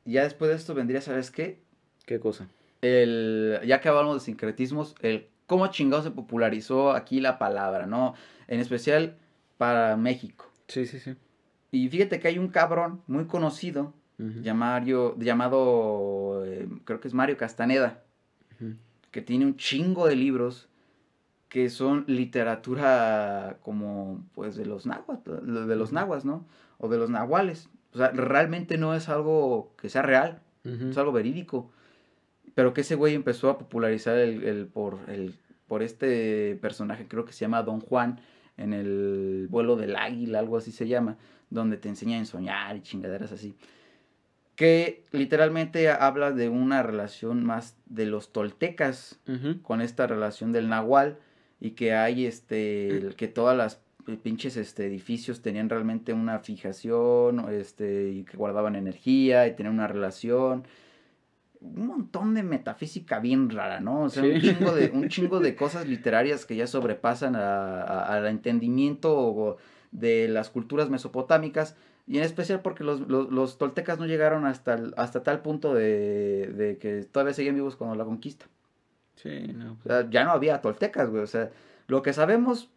[0.04, 1.60] ya después de esto vendría, ¿sabes qué?
[2.06, 2.48] ¿Qué cosa?
[2.82, 8.14] El, ya que hablamos de sincretismos, el cómo chingado se popularizó aquí la palabra, ¿no?
[8.48, 9.16] En especial
[9.58, 10.50] para México.
[10.68, 11.16] Sí, sí, sí.
[11.70, 17.36] Y fíjate que hay un cabrón muy conocido llamado, llamado eh, creo que es Mario
[17.36, 18.02] Castaneda,
[19.10, 20.68] que tiene un chingo de libros
[21.48, 26.46] que son literatura como pues de los nahuas, de los nahuas, ¿no?
[26.78, 27.68] O de los nahuales.
[27.92, 31.70] O sea, realmente no es algo que sea real, es algo verídico.
[32.54, 35.34] Pero que ese güey empezó a popularizar el, por, el,
[35.66, 38.20] por este personaje, creo que se llama Don Juan,
[38.56, 41.16] en el vuelo del águila, algo así se llama,
[41.48, 43.54] donde te enseña a soñar y chingaderas así.
[44.54, 49.18] Que literalmente habla de una relación más de los toltecas
[49.62, 51.18] con esta relación del nahual
[51.60, 53.80] y que hay este, que todas las
[54.16, 59.88] pinches este, edificios tenían realmente una fijación este, y que guardaban energía y tenían una
[59.88, 60.64] relación
[61.60, 64.02] un montón de metafísica bien rara, ¿no?
[64.02, 69.58] O sea, un, chingo de, un chingo de cosas literarias que ya sobrepasan al entendimiento
[69.90, 75.42] de las culturas mesopotámicas, y en especial porque los, toltecas no llegaron hasta, hasta tal
[75.42, 78.46] punto de, que todavía seguían vivos cuando la conquista.
[79.16, 79.76] Sí, no.
[79.84, 81.22] O sea, ya no había toltecas, güey.
[81.22, 81.50] O sea,
[81.88, 82.70] lo que sabemos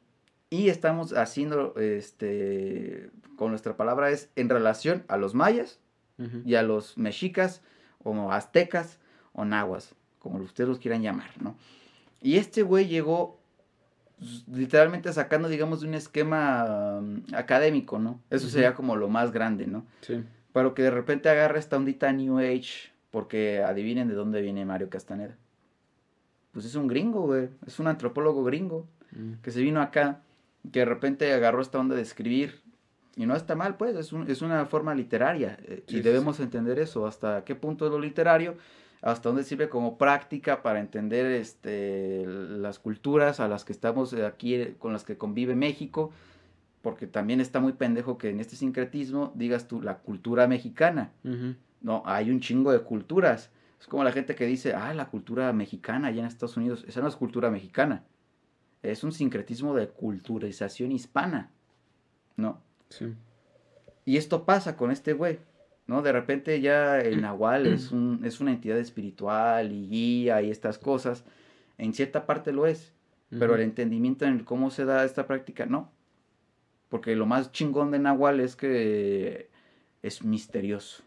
[0.53, 5.79] y estamos haciendo este con nuestra palabra es en relación a los mayas
[6.45, 7.63] y a los mexicas
[8.03, 8.99] como aztecas
[9.33, 11.55] o nahuas, como ustedes los quieran llamar, ¿no?
[12.21, 13.39] Y este güey llegó
[14.47, 18.21] literalmente sacando, digamos, de un esquema um, académico, ¿no?
[18.29, 19.87] Eso sería como lo más grande, ¿no?
[20.01, 20.23] Sí.
[20.53, 24.91] Pero que de repente agarra esta ondita New Age, porque adivinen de dónde viene Mario
[24.91, 25.35] Castaneda.
[26.51, 27.49] Pues es un gringo, güey.
[27.65, 29.41] Es un antropólogo gringo mm.
[29.41, 30.21] que se vino acá,
[30.71, 32.61] que de repente agarró esta onda de escribir
[33.15, 35.57] y no está mal, pues, es, un, es una forma literaria.
[35.63, 38.57] Eh, y debemos entender eso, hasta qué punto es lo literario,
[39.01, 44.55] hasta dónde sirve como práctica para entender este, las culturas a las que estamos aquí,
[44.55, 46.11] eh, con las que convive México,
[46.81, 51.11] porque también está muy pendejo que en este sincretismo digas tú la cultura mexicana.
[51.81, 53.51] No, hay un chingo de culturas.
[53.79, 56.83] Es como la gente que dice, ah, la cultura mexicana allá en Estados Unidos.
[56.87, 58.03] Esa no es cultura mexicana.
[58.83, 61.49] Es un sincretismo de culturización hispana.
[62.35, 62.61] ¿No?
[64.05, 65.39] Y esto pasa con este güey,
[65.87, 66.01] ¿no?
[66.01, 70.77] De repente ya el Nahual es, un, es una entidad espiritual y guía y estas
[70.77, 71.23] cosas.
[71.77, 72.93] En cierta parte lo es,
[73.29, 75.91] pero el entendimiento en cómo se da esta práctica, no.
[76.89, 79.49] Porque lo más chingón de Nahual es que
[80.03, 81.03] es misterioso.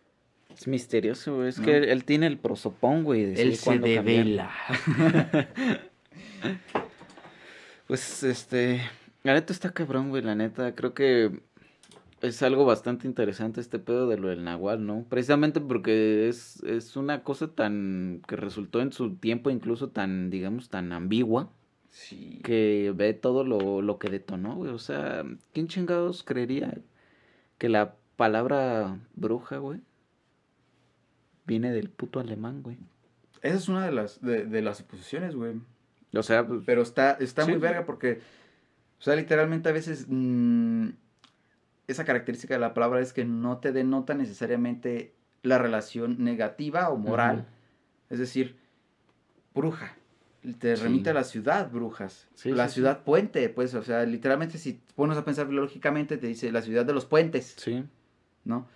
[0.56, 3.26] Es misterioso, Es que él, tiene el prosopón, güey.
[3.26, 4.50] De él se devela.
[7.86, 8.82] pues, este...
[9.22, 10.74] La neta está cabrón, güey, la neta.
[10.74, 11.40] Creo que
[12.22, 15.04] es algo bastante interesante este pedo de lo del Nahual, ¿no?
[15.08, 20.68] Precisamente porque es, es una cosa tan que resultó en su tiempo incluso tan, digamos,
[20.68, 21.50] tan ambigua.
[21.88, 22.40] Sí.
[22.44, 24.70] Que ve todo lo, lo que detonó, güey.
[24.70, 26.78] O sea, ¿quién chingados creería
[27.58, 29.80] que la palabra bruja, güey,
[31.46, 32.78] viene del puto alemán, güey?
[33.42, 35.54] Esa es una de las, de, las suposiciones, güey.
[36.14, 38.20] O sea, pues, pero está, está muy verga porque,
[38.98, 40.06] o sea, literalmente a veces...
[40.08, 40.90] Mm,
[41.86, 46.96] esa característica de la palabra es que no te denota necesariamente la relación negativa o
[46.96, 47.46] moral.
[48.10, 48.56] Es decir,
[49.54, 49.96] bruja.
[50.58, 52.28] Te remite a la ciudad, brujas.
[52.44, 56.62] la ciudad puente, pues, o sea, literalmente si pones a pensar biológicamente, te dice la
[56.62, 57.54] ciudad de los puentes.
[57.56, 57.84] Sí.
[58.44, 58.68] ¿No?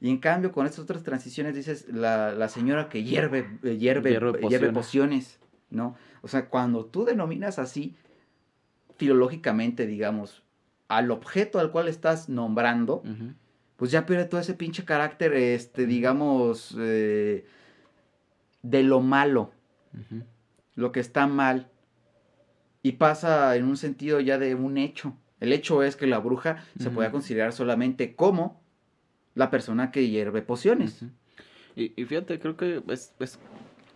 [0.00, 4.10] Y en cambio, con estas otras transiciones dices la, señora que hierve, eh, hierve,
[4.48, 5.40] hierve, pociones.
[5.70, 5.96] ¿No?
[6.22, 7.96] O sea, cuando tú denominas así,
[8.96, 10.42] filológicamente, digamos,
[10.88, 13.02] al objeto al cual estás nombrando,
[13.76, 17.44] pues ya pierde todo ese pinche carácter, este, digamos, eh,
[18.62, 19.52] de lo malo,
[20.74, 21.68] lo que está mal,
[22.82, 25.16] y pasa en un sentido ya de un hecho.
[25.40, 28.62] El hecho es que la bruja se puede considerar solamente como
[29.34, 31.04] la persona que hierve pociones.
[31.74, 33.38] y, y, fíjate, creo que es, es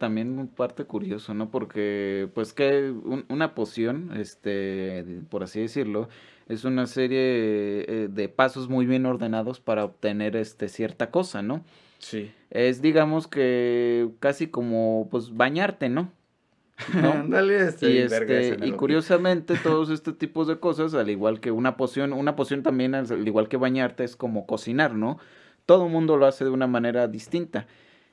[0.01, 1.51] también parte curioso, ¿no?
[1.51, 2.93] Porque, pues que
[3.29, 6.09] una poción, este, por así decirlo,
[6.49, 11.65] es una serie eh, de pasos muy bien ordenados para obtener este cierta cosa, ¿no?
[11.99, 12.33] Sí.
[12.51, 16.11] Es digamos que casi como pues bañarte, ¿no?
[17.29, 21.77] Dale este, y, este, y curiosamente todos estos tipos de cosas, al igual que una
[21.77, 25.19] poción, una poción también al igual que bañarte es como cocinar, ¿no?
[25.67, 27.67] Todo mundo lo hace de una manera distinta.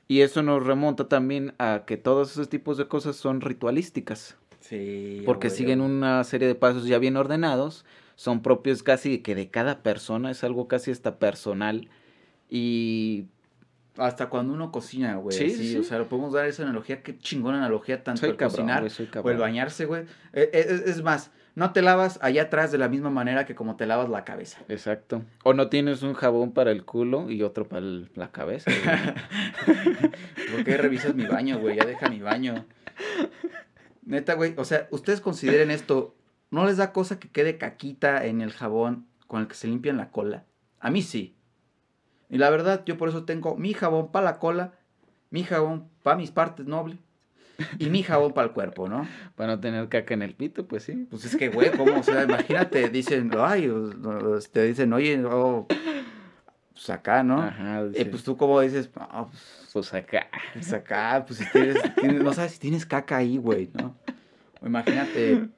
[0.08, 4.36] Y eso nos remonta también a que todos esos tipos de cosas son ritualísticas.
[4.60, 5.22] Sí.
[5.24, 7.84] Porque siguen una serie de pasos ya bien ordenados
[8.18, 11.88] son propios casi que de cada persona, es algo casi hasta personal.
[12.50, 13.26] Y
[13.96, 15.36] hasta cuando uno cocina, güey.
[15.36, 17.04] Sí, sí, O sea, lo podemos dar esa analogía.
[17.04, 18.84] Qué chingona analogía tanto el cocinar
[19.22, 20.02] o el bañarse, güey.
[20.32, 23.74] Eh, eh, es, más, no te lavas allá atrás de la misma manera que como
[23.74, 24.60] te lavas la cabeza.
[24.68, 25.22] Exacto.
[25.42, 27.84] O no tienes un jabón para el culo y otro para
[28.14, 28.70] la cabeza.
[30.52, 31.76] ¿Por qué revisas mi baño, güey?
[31.76, 32.64] Ya deja mi baño.
[34.06, 34.54] Neta, güey.
[34.56, 36.14] O sea, ustedes consideren esto.
[36.52, 39.96] ¿No les da cosa que quede caquita en el jabón con el que se limpian
[39.96, 40.44] la cola?
[40.78, 41.34] A mí sí.
[42.30, 44.74] Y la verdad, yo por eso tengo mi jabón para la cola,
[45.30, 47.00] mi jabón para mis partes nobles
[47.78, 49.06] y mi jabón para el cuerpo, ¿no?
[49.34, 51.06] Para no tener caca en el pito, pues sí.
[51.10, 52.00] Pues es que, güey, ¿cómo?
[52.00, 53.70] O sea, imagínate, dicen, ay,
[54.52, 55.66] te dicen, oye, oh,
[56.72, 57.42] pues acá, ¿no?
[57.42, 57.84] Ajá.
[57.94, 59.06] Y pues tú como dices, pues,
[59.72, 60.28] pues, acá.
[60.54, 61.76] Pues acá, pues si tienes,
[62.22, 63.96] no sabes si tienes caca ahí, güey, ¿no?
[64.64, 65.48] imagínate,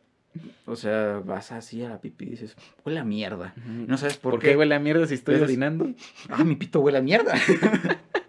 [0.66, 3.54] o sea, vas así a la pipí y dices, huele a mierda.
[3.66, 4.36] No sabes por, qué.
[4.36, 5.90] ¿Por qué huele a mierda si estoy orinando?
[6.28, 7.34] Ah, mi pito huele a mierda.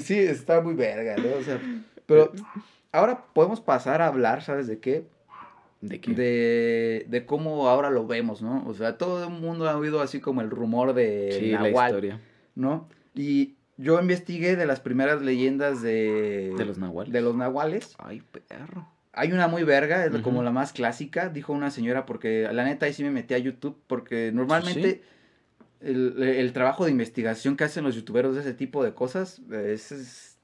[0.00, 1.36] sí, está muy verga, ¿no?
[1.38, 1.60] O sea,
[2.06, 2.32] pero
[2.92, 5.04] ahora podemos pasar a hablar, ¿sabes de qué?
[5.80, 6.12] ¿De qué?
[6.12, 8.64] De, de cómo ahora lo vemos, ¿no?
[8.66, 12.20] O sea, todo el mundo ha oído así como el rumor de sí, la historia.
[12.58, 12.88] ¿no?
[13.14, 16.52] Y yo investigué de las primeras leyendas de...
[16.56, 17.12] De los nahuales.
[17.12, 17.94] De los nahuales.
[17.98, 18.88] Ay, perro.
[19.12, 22.86] Hay una muy verga, es como la más clásica, dijo una señora, porque la neta
[22.86, 25.02] ahí sí me metí a YouTube, porque normalmente
[25.80, 30.38] el, trabajo de investigación que hacen los youtuberos de ese tipo de cosas es,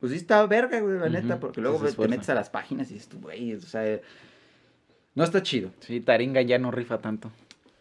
[0.00, 2.94] pues sí está verga, güey, la neta, porque luego te metes a las páginas y
[2.94, 4.00] dices, güey, o sea,
[5.14, 5.70] no está chido.
[5.80, 7.30] Sí, Taringa ya no rifa tanto.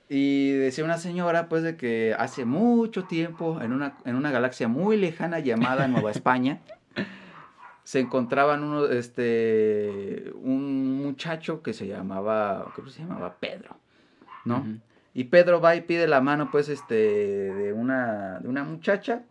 [0.07, 4.67] Y decía una señora, pues, de que hace mucho tiempo, en una, en una galaxia
[4.67, 6.61] muy lejana llamada Nueva España,
[7.83, 13.77] se encontraban uno, este, un muchacho que se llamaba, creo que se llamaba Pedro,
[14.43, 14.65] ¿no?
[15.17, 19.23] Y Pedro va y pide la mano, pues, este, de una, de una muchacha,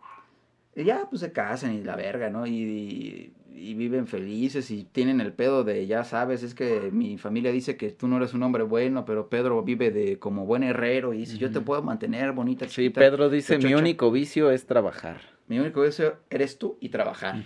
[0.75, 2.47] y ya, pues, se casan y la verga, ¿no?
[2.47, 7.51] Y, y, viven felices y tienen el pedo de, ya sabes, es que mi familia
[7.51, 11.13] dice que tú no eres un hombre bueno, pero Pedro vive de como buen herrero
[11.13, 12.67] y dice, yo te puedo mantener bonita.
[12.67, 15.21] Sí, Pedro dice, mi único vicio es trabajar.
[15.47, 17.43] Mi único deseo eres tú y trabajar.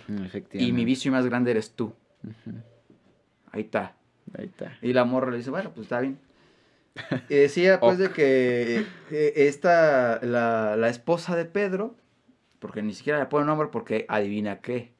[0.54, 1.92] y mi vicio más grande eres tú.
[3.52, 3.94] Ahí está.
[4.36, 4.78] Ahí está.
[4.80, 6.18] Y la morra le dice, bueno, pues está bien.
[7.28, 11.94] Y decía pues de que eh, esta, la, esposa de Pedro,
[12.58, 14.92] porque ni siquiera le pone nombre porque adivina qué.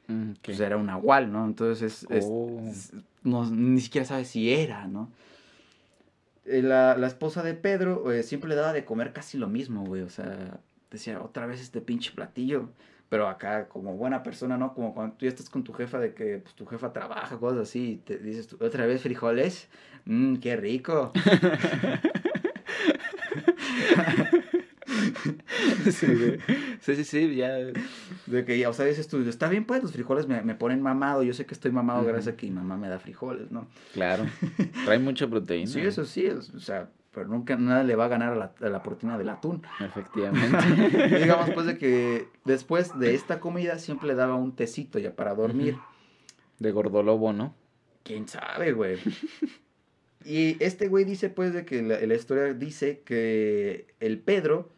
[0.42, 1.44] Pues era un nahual, ¿no?
[1.44, 2.60] Entonces es, oh.
[3.22, 5.08] no, ni siquiera sabe si era, ¿no?
[6.46, 9.84] Eh, la, la esposa de Pedro eh, siempre le daba de comer casi lo mismo,
[9.84, 10.02] güey.
[10.02, 10.58] O sea,
[10.90, 12.70] decía, otra vez este pinche platillo.
[13.10, 14.72] Pero acá, como buena persona, ¿no?
[14.72, 17.62] Como cuando tú ya estás con tu jefa de que pues, tu jefa trabaja, cosas
[17.62, 19.68] así, y te dices, otra vez frijoles,
[20.04, 21.12] mmm, qué rico.
[25.90, 26.06] sí,
[26.80, 27.56] sí, sí, ya.
[28.26, 31.24] De que, o sea, dices tú, está bien, pues los frijoles me, me ponen mamado.
[31.24, 33.66] Yo sé que estoy mamado gracias a que mi mamá me da frijoles, ¿no?
[33.92, 34.24] Claro.
[34.84, 35.66] Trae mucha proteína.
[35.66, 38.68] Sí, eso sí, o sea, pero nunca nada le va a ganar a la, a
[38.68, 39.62] la proteína del atún.
[39.80, 41.18] Efectivamente.
[41.18, 45.34] digamos pues de que después de esta comida siempre le daba un tecito ya para
[45.34, 45.76] dormir.
[46.58, 47.54] De gordolobo, ¿no?
[48.02, 48.98] ¿Quién sabe, güey?
[50.24, 54.70] y este güey dice pues de que la, la historia dice que el Pedro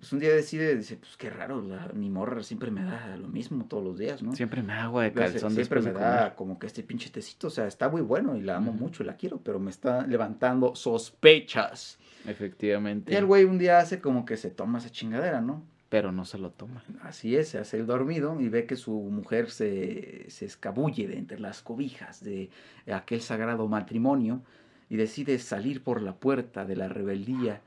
[0.00, 3.66] pues un día decide, dice, pues qué raro, mi morra siempre me da lo mismo
[3.66, 4.34] todos los días, ¿no?
[4.34, 7.50] Siempre me da agua de calzón Siempre me da como que este pinche tecito, o
[7.50, 11.98] sea, está muy bueno y la amo mucho, la quiero, pero me está levantando sospechas.
[12.26, 13.12] Efectivamente.
[13.12, 15.62] Y el güey un día hace como que se toma esa chingadera, ¿no?
[15.90, 16.82] Pero no se lo toma.
[17.02, 21.18] Así es, se hace el dormido y ve que su mujer se, se escabulle de
[21.18, 22.48] entre las cobijas de
[22.90, 24.40] aquel sagrado matrimonio
[24.88, 27.60] y decide salir por la puerta de la rebeldía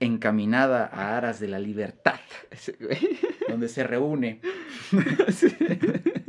[0.00, 2.20] encaminada a aras de la libertad,
[3.48, 4.40] donde se reúne.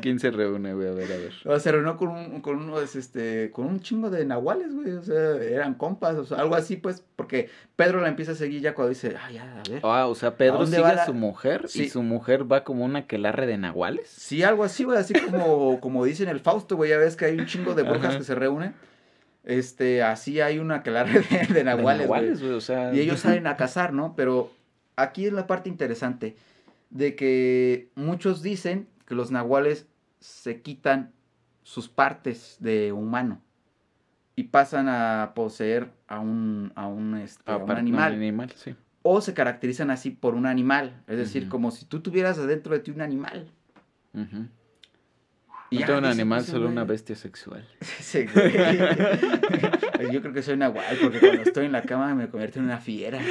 [0.00, 0.88] quién se reúne, güey?
[0.88, 1.60] A ver, a ver.
[1.60, 4.92] se reunió con un, con unos, este, con un chingo de nahuales, güey.
[4.92, 8.60] O sea, eran compas, o sea, algo así, pues, porque Pedro la empieza a seguir
[8.60, 9.80] ya cuando dice, ay, ya, a ver.
[9.82, 13.46] Ah, o sea, Pedro sigue a su mujer y su mujer va como una quelarre
[13.46, 14.08] de nahuales.
[14.08, 17.38] Sí, algo así, güey, así como, como dicen el Fausto, güey, ya ves que hay
[17.38, 18.74] un chingo de brujas que se reúnen.
[19.44, 22.06] Este, así hay una clara de, de nahuales,
[22.42, 22.52] güey.
[22.52, 22.94] O sea...
[22.94, 24.14] Y ellos salen a cazar, ¿no?
[24.16, 24.50] Pero
[24.96, 26.36] aquí es la parte interesante
[26.90, 29.86] de que muchos dicen que los nahuales
[30.18, 31.12] se quitan
[31.62, 33.40] sus partes de humano
[34.36, 38.14] y pasan a poseer a un, a un, este, animal.
[38.14, 38.74] animal sí.
[39.02, 41.02] O se caracterizan así por un animal.
[41.06, 43.50] Es decir, como si tú tuvieras adentro de ti un animal.
[45.70, 47.66] No tengo un animal, pues, solo una bestia sexual.
[50.12, 52.78] Yo creo que soy nahual, porque cuando estoy en la cama me convierto en una
[52.78, 53.20] fiera.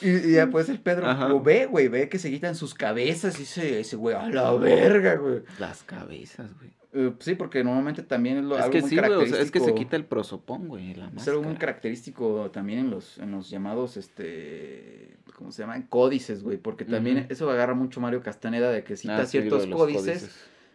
[0.00, 1.08] Y, ya puede ser Pedro.
[1.08, 1.34] Ajá.
[1.34, 4.52] O ve, güey, ve que se quitan sus cabezas y se, ese güey, a la
[4.52, 5.42] verga, güey.
[5.58, 6.77] Las cabezas, güey.
[6.94, 9.18] Eh, sí, porque normalmente también es lo es algo que muy sí, güey, o sea,
[9.18, 9.58] característico.
[9.58, 13.18] es que se quita el prosopón, güey, la Es algo muy característico también en los,
[13.18, 15.82] en los llamados, este, ¿cómo se llaman?
[15.82, 20.30] Códices, güey, porque también eso agarra mucho Mario Castaneda de que cita Ah, ciertos códices,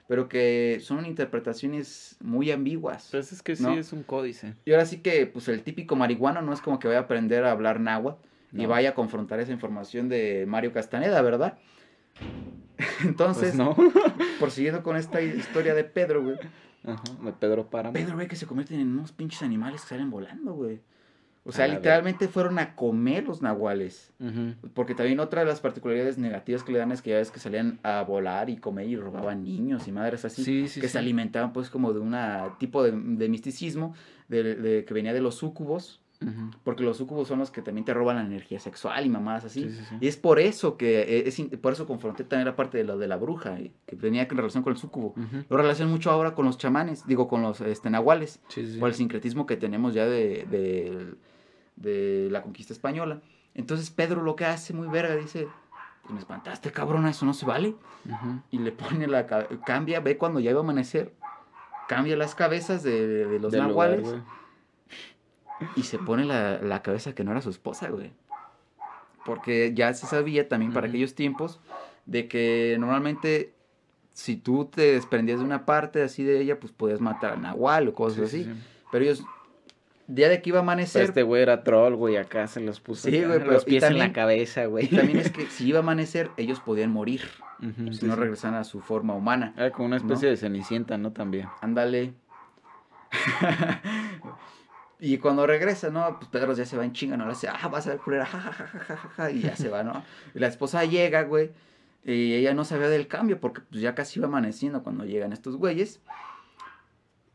[0.08, 3.08] pero que son interpretaciones muy ambiguas.
[3.12, 3.74] Pues es que sí, ¿no?
[3.74, 4.54] es un códice.
[4.66, 7.44] Y ahora sí que, pues el típico marihuano no es como que vaya a aprender
[7.44, 8.22] a hablar náhuatl
[8.54, 8.70] y No.
[8.70, 11.58] vaya a confrontar esa información de Mario Castaneda, ¿verdad?
[13.04, 13.76] Entonces, Pues no.
[14.40, 16.38] prosiguiendo con esta historia de Pedro, güey.
[16.86, 17.94] Ajá, de Pedro Páramo.
[17.94, 20.82] Pedro ve que se convierten en unos pinches animales que salen volando, güey.
[21.46, 24.12] O sea, literalmente fueron a comer los nahuales.
[24.74, 27.40] Porque también otra de las particularidades negativas que le dan es que ya ves que
[27.40, 30.42] salían a volar y comer y robaban niños y madres así.
[30.44, 30.94] Sí, sí, que sí.
[30.94, 32.16] se alimentaban pues como de un
[32.60, 33.94] tipo de, de misticismo
[34.30, 36.00] de, de- que venía de los súcubos.
[36.64, 39.64] Porque los súcubos son los que también te roban la energía sexual y mamadas así.
[39.64, 39.96] Sí, sí, sí.
[40.02, 42.98] Y es por eso que, eh, es, por eso confronté también la parte de lo
[42.98, 45.08] de la bruja, y que venía en relación con el súcubo.
[45.18, 45.44] Ujú.
[45.50, 48.40] Lo relaciono mucho ahora con los chamanes, digo, con los este, nahuales
[48.80, 51.14] por el sincretismo que tenemos ya de, de,
[51.76, 53.22] de la conquista española.
[53.56, 55.48] Entonces Pedro lo que hace muy verga, dice,
[56.04, 57.76] "Pues me espantaste cabrona, eso no se vale.
[58.52, 61.14] Y le pone la, ca- cambia, ve cuando ya iba a amanecer,
[61.88, 64.22] cambia las cabezas de, de los nahuales lugar.
[65.76, 68.12] Y se pone la, la cabeza que no era su esposa, güey.
[69.26, 70.92] Porque ya se sabía también para Ujú.
[70.92, 71.60] aquellos tiempos
[72.06, 73.54] de que normalmente
[74.14, 77.88] si tú te desprendías de una parte así de ella, pues podías matar a Nahual
[77.88, 78.44] o cosas Sí, así.
[78.44, 78.60] sí.
[78.92, 79.24] Pero ellos,
[80.08, 82.80] día de que iba a Pero amanecer, este güey era troll, güey, acá se los
[82.82, 84.86] puso Sí, acá, güey, pero- los pies en también- la cabeza, güey.
[84.86, 87.22] y también es que si iba a amanecer, ellos podían morir
[87.60, 89.54] Ujú, si sí, no regresaban a su forma humana.
[89.56, 90.32] Era como una especie ¿no?
[90.32, 91.12] de cenicienta, ¿no?
[91.14, 91.48] También.
[91.62, 92.14] Ándale.
[95.06, 96.18] y cuando regresa, ¿no?
[96.18, 97.26] Pues Pedro ya se va en chinga, ¿no?
[97.26, 99.42] Le hace, ah, vas a ver culera, ja, ja, ja, ja, ja, ja, ja", y
[99.42, 100.04] ya se va, ¿no?
[100.34, 101.52] Y la esposa llega, güey,
[102.06, 105.58] y ella no sabía del cambio porque pues ya casi iba amaneciendo cuando llegan estos
[105.58, 106.00] güeyes.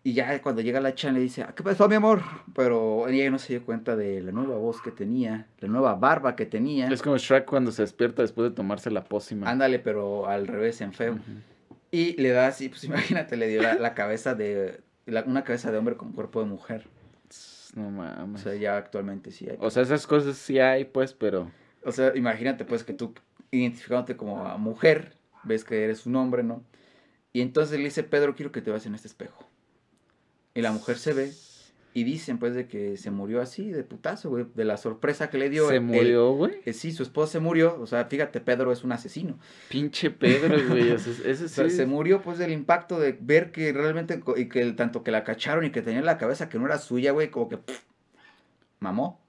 [0.05, 2.23] Y ya cuando llega la chan le dice, "Ah, ¿qué pasó, mi amor?
[2.55, 6.35] Pero ella no se dio cuenta de la nueva voz que tenía, la nueva barba
[6.37, 6.89] que tenía.
[6.89, 9.51] Es como Shrek cuando se despierta después de tomarse la pócima.
[9.51, 11.19] Ándale, pero al revés, en feo.
[11.91, 15.71] Y le da así, pues imagínate, le dio la, la cabeza de, la- una cabeza
[15.73, 16.87] de hombre con cuerpo de mujer.
[17.79, 19.57] No O sea, ya actualmente sí hay.
[19.61, 21.51] O sea, esas cosas sí hay, pues, pero...
[21.85, 23.15] O sea, imagínate pues que tú
[23.51, 25.15] identificándote como a mujer,
[25.45, 26.63] ves que eres un hombre, ¿no?
[27.33, 29.49] Y entonces le dice, Pedro, quiero que te veas en este espejo.
[30.55, 31.33] Y la mujer se ve
[32.01, 35.39] y dicen pues de que se murió así, de putazo, güey, de la sorpresa que
[35.39, 35.69] le dio.
[35.69, 36.61] ¿Se el- murió, güey?
[36.61, 39.39] que sí, su esposa se murió, o sea, fíjate, Pedro es un asesino.
[39.69, 40.91] Pinche Pedro, güey.
[40.93, 41.77] Ese, ese O sea, sí.
[41.77, 45.65] se murió pues del impacto de ver que realmente, y que tanto que la cacharon
[45.65, 47.83] y que tenía en la cabeza que no era suya, güey, como que pff,
[48.81, 49.21] mamó.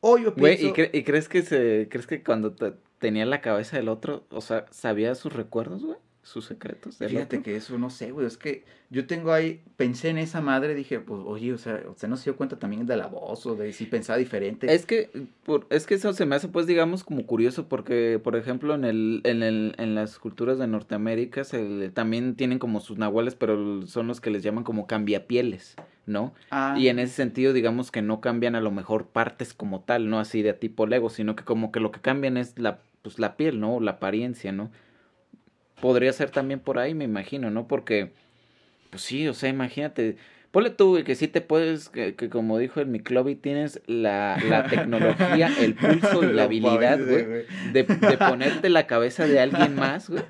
[0.00, 1.88] O yo Güey, pienso, ¿y, cre- y crees que se...
[1.90, 5.98] ¿Crees que cuando te- tenía la cabeza del otro, o sea, sabía sus recuerdos, güey?
[6.28, 7.42] Sus secretos fíjate otro?
[7.42, 11.00] que eso no sé, güey, es que yo tengo ahí, pensé en esa madre, dije,
[11.00, 13.72] pues, oye, o sea, usted no se dio cuenta también de la voz o de
[13.72, 14.72] si pensaba diferente.
[14.72, 15.10] Es que,
[15.44, 18.84] por- es que eso se me hace, pues, digamos, como curioso, porque, por ejemplo, en
[18.84, 23.86] el, en el, en las culturas de Norteamérica se también tienen como sus nahuales, pero
[23.86, 25.76] son los que les llaman como cambiapieles,
[26.06, 26.34] ¿no?
[26.50, 30.08] Ah, Y en ese sentido, digamos que no cambian a lo mejor partes como tal,
[30.10, 33.18] no así de tipo Lego, sino que como que lo que cambian es la, pues,
[33.18, 33.80] la piel, ¿no?
[33.80, 34.70] La apariencia, ¿no?
[35.80, 37.68] Podría ser también por ahí, me imagino, ¿no?
[37.68, 38.10] Porque,
[38.90, 40.16] pues sí, o sea, imagínate,
[40.50, 44.66] ponle tú, que sí te puedes, que, que como dijo el Miclobi, tienes la, la
[44.66, 50.08] tecnología, el pulso y la habilidad, güey, de, de ponerte la cabeza de alguien más,
[50.10, 50.22] güey.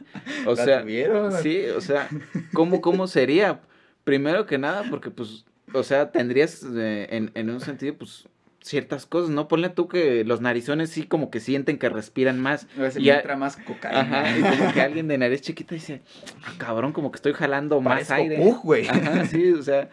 [0.47, 1.33] O ¿La sea, tuvieron?
[1.33, 2.09] sí, o sea,
[2.53, 3.61] ¿cómo, cómo sería?
[4.05, 8.29] Primero que nada, porque pues, o sea, tendrías eh, en, en un sentido, pues,
[8.69, 9.49] ciertas cosas, ¿no?
[9.49, 12.67] Ponle tú que los narizones sí como que sienten que respiran más.
[12.79, 14.01] A veces ya- me entra más cocaína.
[14.23, 16.03] Ajá, y como que alguien de nariz chiquita dice,
[16.45, 18.37] ah, cabrón, como que estoy jalando más aire.
[18.37, 18.87] Pug, güey.
[18.89, 19.89] Ajá, sí, o sea,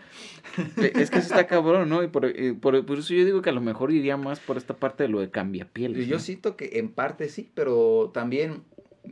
[0.78, 2.04] e- es que eso está cabrón, ¿no?
[2.04, 4.58] Y por, y por, por eso yo digo que a lo mejor iría más por
[4.58, 6.04] esta parte de lo de cambiapieles.
[6.06, 6.22] Y Yo ¿no?
[6.22, 8.64] siento que en parte sí, pero también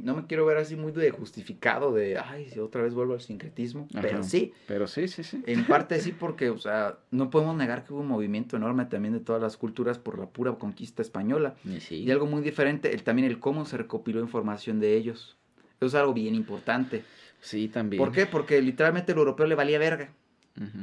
[0.02, 3.22] no me quiero ver así muy de justificado de, ay, si otra vez vuelvo al
[3.22, 3.88] sincretismo.
[4.02, 5.44] Pero sí, Pero sí, sí, sí.
[5.46, 9.14] en parte sí, porque, o sea, no podemos negar que hubo un movimiento enorme también
[9.14, 11.56] de todas las culturas por la pura conquista española.
[11.66, 11.96] Y sí.
[12.04, 15.38] Y algo muy diferente, el, también el cómo se recopiló información de ellos.
[15.78, 17.04] Eso es algo bien importante.
[17.42, 18.02] Sí, también.
[18.02, 18.26] ¿Por qué?
[18.26, 20.12] Porque literalmente el europeo le valía verga.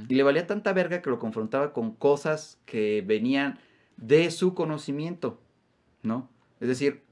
[0.09, 3.61] Y le valía tanta verga que lo confrontaba con cosas que venían
[3.97, 5.41] de su conocimiento,
[6.03, 6.29] ¿no?
[6.59, 7.03] Es decir,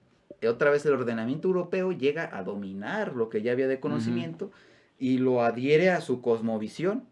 [0.47, 4.53] otra vez el ordenamiento europeo llega a dominar lo que ya había de conocimiento
[4.99, 7.05] y lo adhiere a su cosmovisión.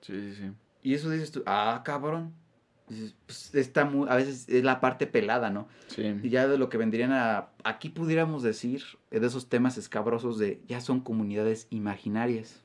[0.00, 0.52] Sí, sí, sí.
[0.82, 2.32] Y eso dices tú, ah, cabrón.
[3.26, 5.68] pues, está muy, a veces es la parte pelada, ¿no?
[5.88, 6.14] Sí.
[6.22, 10.38] Y ya de lo que vendrían a, aquí pudiéramos decir, eh, de esos temas escabrosos
[10.38, 12.62] de, ya son comunidades imaginarias,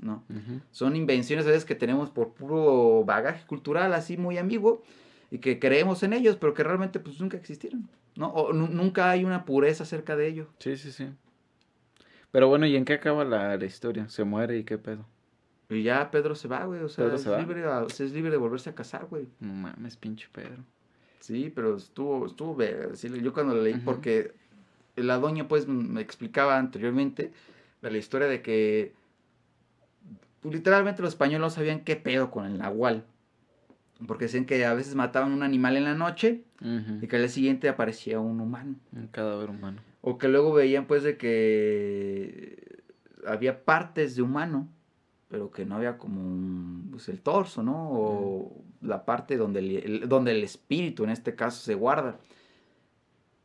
[0.00, 0.24] ¿no?
[0.70, 4.82] Son invenciones a veces que tenemos por puro bagaje cultural, así muy ambiguo,
[5.30, 7.88] y que creemos en ellos, pero que realmente pues nunca existieron,
[8.18, 8.28] ¿no?
[8.32, 10.48] O nu- nunca hay una pureza acerca de ello.
[10.58, 11.08] Sí, sí, sí.
[12.30, 14.08] Pero bueno, ¿y en qué acaba la, la historia?
[14.08, 15.06] ¿Se muere y qué pedo?
[15.70, 18.70] Y ya Pedro se va, güey, o sea, es libre, a- es libre de volverse
[18.70, 19.28] a casar, güey.
[19.40, 20.64] No mames, pinche Pedro.
[21.20, 22.56] Sí, pero estuvo, estuvo,
[22.94, 24.32] sí, yo cuando lo leí, porque
[24.96, 27.32] la doña pues me explicaba anteriormente
[27.82, 28.94] de la historia de que
[30.40, 33.04] pues, literalmente los españoles no sabían qué pedo con el nahual.
[34.06, 36.44] Porque decían que a veces mataban un animal en la noche
[37.02, 38.76] y que al día siguiente aparecía un humano.
[38.92, 39.82] Un cadáver humano.
[40.00, 42.82] O que luego veían pues de que
[43.26, 44.68] había partes de humano,
[45.28, 47.90] pero que no había como un, pues, el torso, ¿no?
[47.90, 52.18] O la parte donde el, donde el espíritu en este caso se guarda.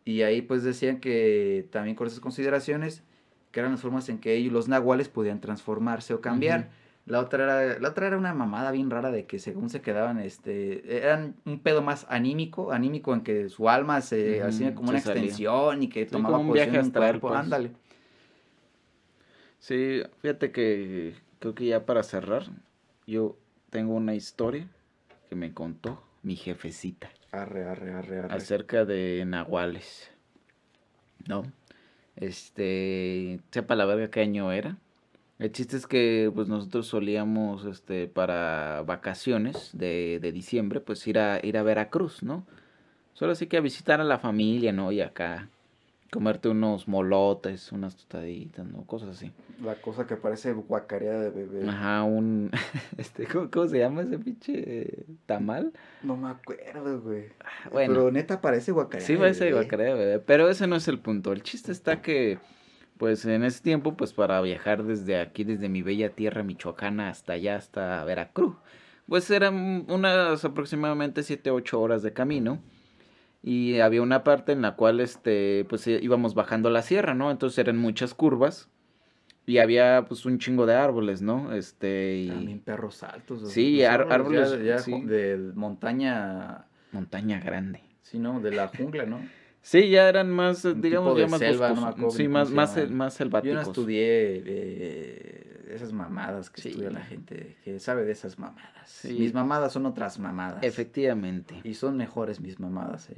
[0.05, 3.03] Y ahí pues decían que también con esas consideraciones,
[3.51, 6.61] que eran las formas en que ellos, los nahuales, podían transformarse o cambiar.
[6.61, 6.69] Ujú.
[7.05, 10.19] La otra, era, la otra era una mamada bien rara de que según se quedaban,
[10.19, 14.93] este, eran un pedo más anímico, anímico en que su alma se hacía como se
[14.93, 15.21] una salía.
[15.23, 17.39] extensión y que tomaba como un viaje un astral, cuerpo, pues.
[17.41, 17.71] ándale.
[19.59, 22.43] Sí, fíjate que creo que ya para cerrar,
[23.05, 23.37] yo
[23.69, 24.67] tengo una historia
[25.29, 28.33] que me contó mi jefecita Arre, arre, arre, arre.
[28.35, 30.09] acerca de nahuales.
[31.27, 31.43] ¿No?
[32.15, 34.77] Este, sepa la verga qué año era.
[35.39, 41.19] El chiste es que pues nosotros solíamos este para vacaciones de, de diciembre pues ir
[41.19, 42.45] a ir a Veracruz, ¿no?
[43.13, 44.91] Solo así que a visitar a la familia, ¿no?
[44.91, 45.49] Y acá
[46.11, 48.83] comerte unos molotes, unas tostaditas, ¿no?
[48.85, 49.31] Cosas así.
[49.63, 51.67] La cosa que parece guacareada de bebé.
[51.67, 52.51] Ajá, un
[52.97, 55.73] este ¿cómo, cómo se llama ese pinche tamal?
[56.03, 57.25] No me acuerdo, güey.
[57.71, 57.93] Bueno.
[57.95, 59.57] Pero neta parece guacareada Sí, de parece bebé.
[59.57, 60.19] guacarea, bebé.
[60.19, 61.31] Pero ese no es el punto.
[61.33, 62.37] El chiste está que,
[63.03, 67.33] pues en ese tiempo, pues para viajar desde aquí, desde mi bella tierra michoacana hasta
[67.33, 68.55] allá, hasta Veracruz,
[69.09, 72.61] pues eran unas aproximadamente 7, 8 horas de camino.
[73.41, 77.29] Y había una parte en la cual, este, pues eh, íbamos bajando la sierra, ¿no?
[77.29, 78.69] Entonces eran muchas curvas.
[79.45, 81.51] Y había, pues, un chingo de árboles, ¿no?
[81.53, 83.43] Este, y También perros altos.
[83.43, 85.01] o sea, Sí, ya- árboles, ya sí.
[85.01, 87.81] de montaña, montaña grande.
[88.01, 88.39] sí, ¿no?
[88.39, 89.19] De la jungla, ¿no?
[89.65, 92.15] Sí, ya eran más, eh, Un digamos, ya más selva, boscosos.
[92.15, 93.55] Sí, más, más, más Yo selváticos.
[93.55, 96.69] no estudié eh, esas mamadas que Sí.
[96.69, 98.89] estudia la gente que sabe de esas mamadas.
[98.89, 99.13] Sí.
[99.17, 100.63] Mis mamadas son otras mamadas.
[100.63, 101.55] Efectivamente.
[101.63, 103.09] Y son mejores mis mamadas.
[103.09, 103.15] eh.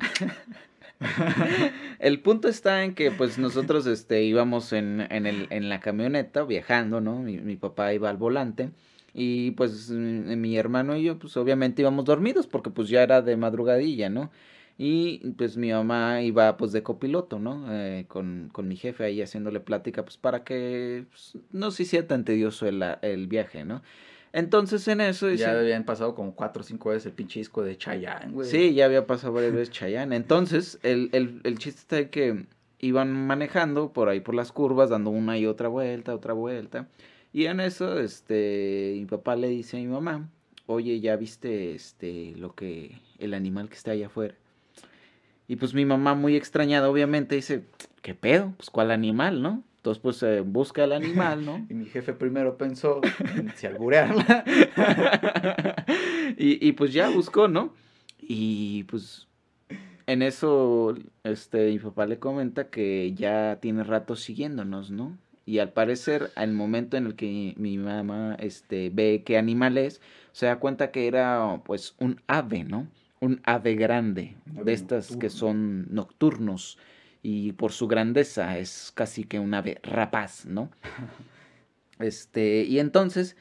[1.99, 6.43] El punto está en que pues nosotros este íbamos en, en, el, en la camioneta
[6.43, 7.19] viajando, ¿no?
[7.19, 8.69] Mi, mi papá iba al volante
[9.13, 13.35] y pues mi hermano y yo pues obviamente íbamos dormidos porque pues ya era de
[13.35, 14.31] madrugadilla, ¿no?
[14.77, 17.65] Y pues mi mamá iba pues de copiloto, ¿no?
[17.71, 22.07] Eh, con, con mi jefe ahí haciéndole plática pues para que pues, no se hiciera
[22.07, 23.81] tan tedioso el, el viaje, ¿no?
[24.33, 25.27] Entonces en eso...
[25.27, 28.49] dice- Ya habían pasado como cuatro o cinco veces el pinche disco de Chayanne, güey.
[28.49, 30.13] Sí, ya había pasado varias veces Chayanne.
[30.13, 32.45] Entonces, el, el, el chiste está de que
[32.79, 36.89] iban manejando por ahí por las curvas, dando una y otra vuelta, otra vuelta.
[37.31, 40.29] Y en eso, este, mi papá le dice a mi mamá,
[40.65, 44.35] oye, ¿ya viste este lo que, el animal que está allá afuera?
[45.47, 47.65] Y pues mi mamá muy extrañada, obviamente, dice,
[48.01, 48.53] ¿qué pedo?
[48.57, 49.63] Pues ¿cuál animal, no?
[49.77, 51.65] Entonces, pues eh, busca el animal, ¿no?
[51.69, 53.01] Y mi jefe primero pensó
[53.35, 54.43] en si alburearla.
[56.37, 57.73] y, y pues ya buscó, ¿no?
[58.19, 59.27] Y pues
[60.07, 65.17] en eso, este, mi papá le comenta que ya tiene rato siguiéndonos, ¿no?
[65.45, 70.01] Y al parecer, al momento en el que mi mamá, este, ve qué animal es,
[70.31, 72.87] se da cuenta que era, pues, un ave, ¿no?
[73.25, 76.77] Un ave grande, de estas que son nocturnos.
[77.23, 80.69] Y por su grandeza es casi que un ave rapaz, ¿no?
[81.97, 83.37] Este, y entonces,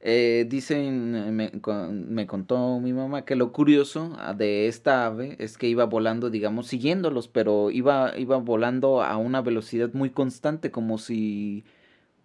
[0.00, 1.50] eh, dicen, me,
[1.90, 6.30] me contó mi mamá que lo curioso ah, de esta ave es que iba volando,
[6.30, 11.64] digamos, siguiéndolos, pero iba, iba volando a una velocidad muy constante, como si,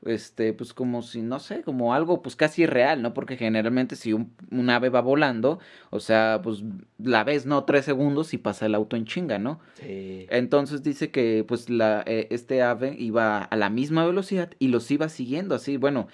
[0.06, 3.14] este, pues como si, no sé, como algo pues casi real, ¿no?
[3.14, 6.64] Porque generalmente si un, un ave va volando, o sea, pues
[6.98, 7.64] la ves, ¿no?
[7.66, 9.60] Tres segundos y pasa el auto en chinga, ¿no?
[9.76, 10.26] Sí.
[10.30, 14.90] Entonces dice que pues la, eh, este ave iba a la misma velocidad y los
[14.90, 16.08] iba siguiendo así, bueno,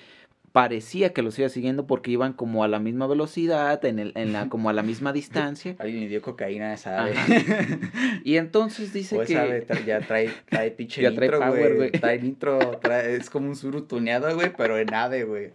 [0.51, 4.33] parecía que los iba siguiendo porque iban como a la misma velocidad, en, el, en
[4.33, 5.75] la, como a la misma distancia.
[5.79, 7.13] Alguien le dio cocaína a esa ave.
[8.23, 9.37] y entonces dice o que...
[9.37, 11.75] ave tra- ya trae, trae pinche Ya trae nitro, power, güey.
[11.75, 11.91] güey.
[11.91, 15.51] Trae nitro, trae- es como un suru tuneado, güey, pero en ave, güey.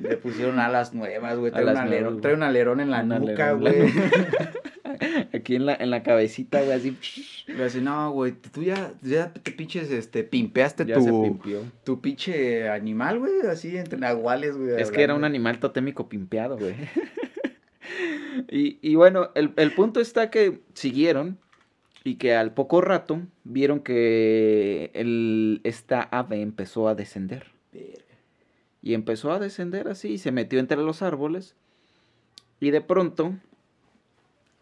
[0.00, 1.50] Le pusieron alas nuevas, güey.
[1.50, 3.74] Trae, un alerón, nuevas, trae un alerón en la Un nuca, güey.
[5.34, 6.96] Aquí en la, en la cabecita, güey, así...
[7.46, 11.38] Le dice, no, güey, tú ya, ya te pinches, este, pimpeaste Ya tu,
[11.84, 13.98] tu pinche animal, güey, así entre
[14.28, 14.80] nahuales, güey.
[14.80, 16.74] Es que era un animal totémico pimpeado, güey.
[18.48, 21.38] y, y bueno, el, el punto está que siguieron
[22.04, 27.52] y que al poco rato vieron que el, esta ave empezó a descender.
[28.80, 31.56] Y empezó a descender así y se metió entre los árboles.
[32.60, 33.34] Y de pronto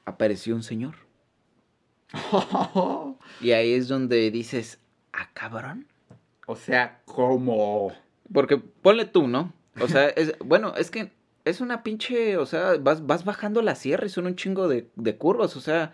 [0.05, 0.95] apareció un señor.
[3.41, 4.79] Y ahí es donde dices,
[5.13, 5.87] ah, cabrón.
[6.47, 7.93] o sea, ¿cómo?
[8.33, 9.53] Porque ponle tú, ¿no?
[9.81, 11.13] O sea, es, bueno, es que
[11.45, 14.89] es una pinche, o sea, vas, vas bajando la sierra y son un chingo de,
[14.97, 15.93] de curvas, o sea,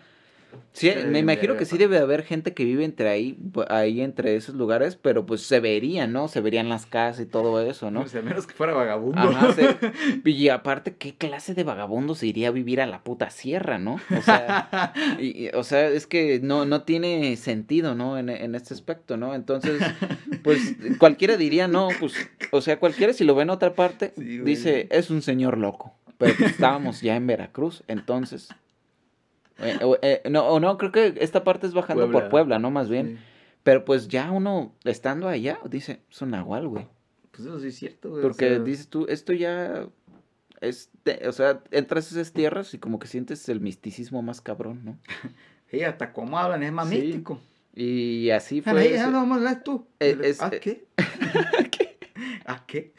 [0.73, 3.39] sí, Sí, me imagino que sí debe haber gente que vive entre ahí,
[3.69, 6.29] ahí entre esos lugares, pero pues se verían, ¿no?
[6.29, 8.01] Se verían las casas y todo eso, ¿no?
[8.01, 9.21] O sea, menos que fuera vagabundo.
[9.21, 9.77] Ajá, se-
[10.25, 14.01] y aparte, ¿qué clase de vagabundo se iría a vivir a la puta sierra, no?
[14.19, 18.19] O sea, y- y, o sea, es que no, no tiene sentido, ¿no?
[18.19, 19.35] En, en este aspecto, ¿no?
[19.35, 19.83] Entonces,
[20.43, 22.15] pues cualquiera diría, no, pues,
[22.51, 25.95] o sea, cualquiera si lo ve en otra parte, Sí, dice, es un señor loco.
[26.19, 28.49] Pero pues, estábamos ya en Veracruz, entonces...
[29.63, 32.59] eh, eh, no, o no, creo que esta parte es bajando por Puebla.
[32.59, 32.71] ¿no?
[32.71, 33.19] Más bien.
[33.19, 33.25] Sí.
[33.63, 36.89] Pero pues ya uno, estando allá, dice, es un nahual, güey.
[37.31, 38.21] Pues eso sí es cierto, güey.
[38.21, 39.87] o Porque sea, dices tú, esto ya
[40.61, 44.41] es, de- o sea, entras a esas tierras y como que sientes el misticismo más
[44.41, 44.99] cabrón, ¿no?
[45.71, 47.41] Sí, hasta cómo hablan, es más Sí, místico.
[47.75, 48.95] Y así Fue fue.
[48.95, 49.87] ese- no, vamos a hablar tú.
[50.01, 50.61] Eh, es- ¿A eh.
[50.61, 50.87] qué?
[52.45, 52.93] ¿A qué?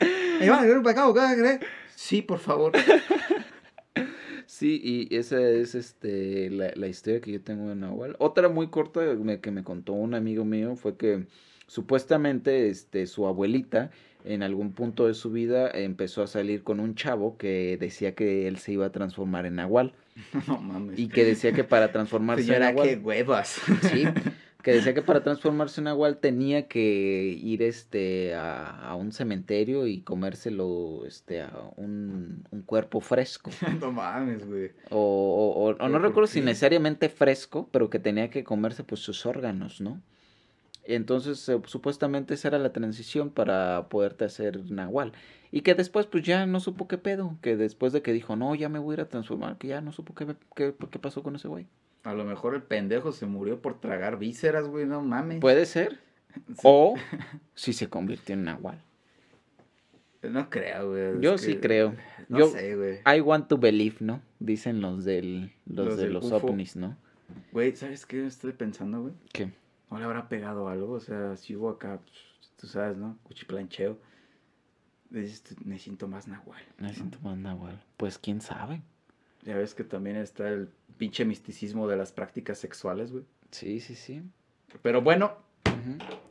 [0.40, 1.36] Ahí va, ¿qué acá?
[1.36, 1.60] ¿Qué?
[1.94, 2.72] Sí, por favor.
[4.56, 8.14] Sí, y esa es este la, la historia que yo tengo de Nahual.
[8.20, 11.26] Otra muy corta me- que me contó un amigo mío fue que
[11.66, 13.90] supuestamente este su abuelita
[14.24, 18.46] en algún punto de su vida empezó a salir con un chavo que decía que
[18.46, 19.92] él se iba a transformar en Nahual
[20.46, 21.00] No mames.
[21.00, 23.60] y que decía que para transformarse en Señora, Nahual qué huevas.
[23.82, 24.04] Sí,
[24.64, 29.86] que decía que para transformarse en Nahual tenía que ir este a, a un cementerio
[29.86, 33.50] y comérselo este a un, un cuerpo fresco.
[33.80, 34.70] no mames, güey.
[34.90, 38.82] O, o- o- o ¿Pero no recuerdo si necesariamente fresco, pero que tenía que comerse
[38.82, 40.00] pues sus órganos, ¿no?
[40.86, 45.12] Entonces, eh, supuestamente esa era la transición para poderte hacer Nahual.
[45.50, 47.36] Y que después, pues ya no supo qué pedo.
[47.40, 49.80] Que después de que dijo, no, ya me voy a ir a transformar, que ya
[49.80, 51.66] no supo qué, qué, qué pasó con ese güey.
[52.04, 55.40] A lo mejor el pendejo se murió por tragar vísceras, güey, no mames.
[55.40, 56.00] Puede ser.
[56.48, 56.54] Sí.
[56.64, 56.96] O
[57.54, 58.82] si se convirtió en Nahual.
[60.22, 61.20] No creo, güey.
[61.20, 61.94] Yo sí que- creo.
[62.28, 62.98] No Yo- sé, güey.
[63.06, 64.20] I want to believe, ¿no?
[64.40, 66.48] Dicen los del los, Los de los UFO.
[66.48, 66.96] ovnis, ¿no?
[67.52, 69.14] Güey, ¿sabes qué estoy pensando, güey?
[69.32, 69.52] ¿Qué?
[69.90, 70.94] ¿No le habrá pegado algo?
[70.94, 73.16] O sea, si hubo acá, pues, tú sabes, ¿no?
[73.22, 73.96] Cuchiplancheo.
[75.10, 76.62] Me siento más nahual.
[76.78, 77.80] Me siento más Nahual.
[77.96, 78.82] Pues quién sabe.
[79.44, 83.24] Ya ves que también está el pinche misticismo de las prácticas sexuales, güey.
[83.50, 84.22] Sí, sí, sí.
[84.82, 85.36] Pero bueno,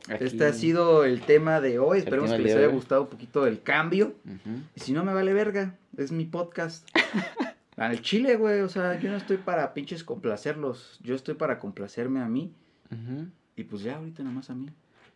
[0.08, 1.98] este ha sido el tema de hoy.
[1.98, 4.14] Esperemos que les haya gustado un poquito el cambio.
[4.74, 6.88] Y si no me vale verga, es mi podcast.
[7.76, 11.00] Al chile, güey, o sea, yo no estoy para pinches complacerlos.
[11.02, 12.52] Yo estoy para complacerme a mí.
[13.56, 14.68] Y pues ya ahorita nomás a mí.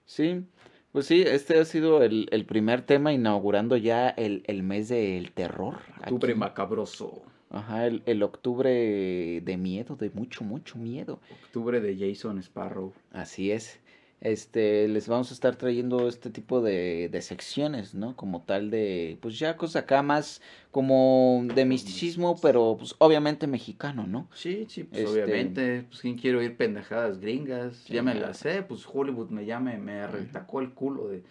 [0.07, 0.45] Sí,
[0.93, 5.33] pues sí, este ha sido el, el primer tema inaugurando ya el, el mes del
[5.33, 5.77] terror.
[6.01, 7.23] Octubre macabroso.
[7.51, 11.21] Ajá, el, el octubre de miedo, de mucho, mucho miedo.
[11.45, 12.93] Octubre de Jason Sparrow.
[13.13, 13.81] Así es.
[14.21, 18.17] Este, les vamos a estar trayendo este tipo de, de secciones, ¿no?
[18.17, 20.43] Como tal de, pues ya cosas acá más
[20.73, 24.29] como de misticismo, pero pues obviamente mexicano, ¿no?
[24.35, 25.85] Sí, sí, pues Este- obviamente.
[25.89, 27.85] Pues quién quiere oír pendejadas gringas.
[27.87, 31.23] Ya me las sé, pues Hollywood me llame, me retacó el culo de.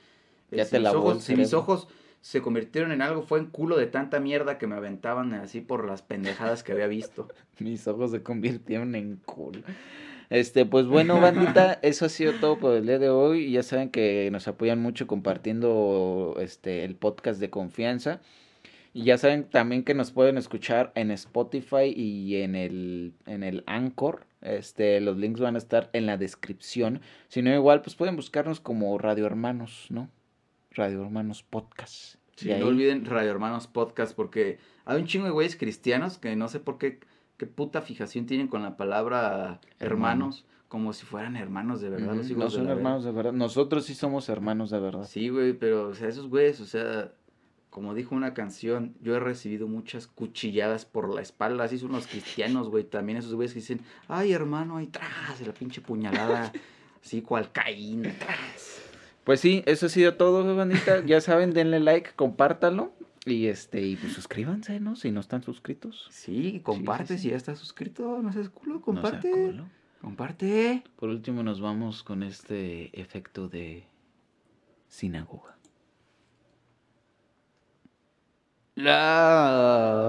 [0.52, 1.90] Ya si te el ojos, Si mis ojos
[2.28, 5.88] se convirtieron en algo, fue en culo de tanta mierda que me aventaban así por
[5.88, 7.30] las pendejadas que había visto.
[7.60, 9.62] Mis ojos se convirtieron en culo.
[10.30, 13.50] Este, pues bueno, bandita, eso ha sido todo por el día de hoy.
[13.50, 18.20] Ya saben que nos apoyan mucho compartiendo este el podcast de confianza.
[18.92, 23.64] Y ya saben también que nos pueden escuchar en Spotify y en el, en el
[23.68, 24.26] Anchor.
[24.42, 27.00] Este, los links van a estar en la descripción.
[27.30, 30.10] Si no, igual, pues pueden buscarnos como Radio Hermanos, ¿no?
[30.78, 32.16] Radio Hermanos Podcast.
[32.36, 36.36] Sí, ahí- no olviden Radio Hermanos Podcast porque hay un chingo de güeyes cristianos que
[36.36, 37.00] no sé por qué,
[37.38, 40.46] qué puta fijación tienen con la palabra hermanos.
[40.68, 42.14] como si fueran hermanos de verdad.
[42.14, 43.34] los hijos no son hermanos de verdad.
[43.34, 45.06] Nosotros sí somos hermanos de verdad.
[45.06, 47.12] Sí, güey, pero, o sea, esos güeyes, o sea,
[47.72, 52.06] como dijo una canción, yo he recibido muchas cuchilladas por la espalda, así son los
[52.06, 56.52] cristianos, güey, también esos güeyes que dicen, ay, hermano, ahí tras, de la pinche puñalada,
[57.04, 58.84] así cual Caín, atrás.
[59.28, 61.02] Pues sí, eso ha sido todo, bandita.
[61.06, 62.94] Ya saben, denle like, compártalo.
[63.26, 64.96] Y este, y pues suscríbanse, ¿no?
[64.96, 66.08] Si no están suscritos.
[66.12, 67.24] Sí, comparte sí.
[67.24, 69.66] si ya estás suscrito, no seas culo, No sea comparte, culo.
[70.00, 70.82] comparte.
[70.96, 73.84] Por último, nos vamos con este efecto de
[74.88, 75.58] sinagoga.
[78.76, 80.08] La...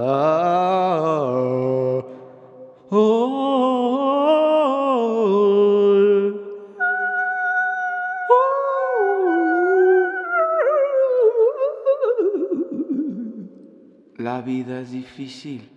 [14.39, 15.69] La vida es difícil,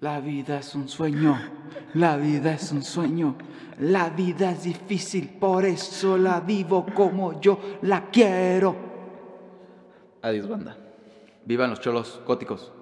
[0.00, 1.38] la vida es un sueño,
[1.92, 3.36] la vida es un sueño,
[3.80, 8.74] la vida es difícil, por eso la vivo como yo la quiero.
[10.22, 10.78] Adiós, banda.
[11.44, 12.72] Vivan los cholos góticos.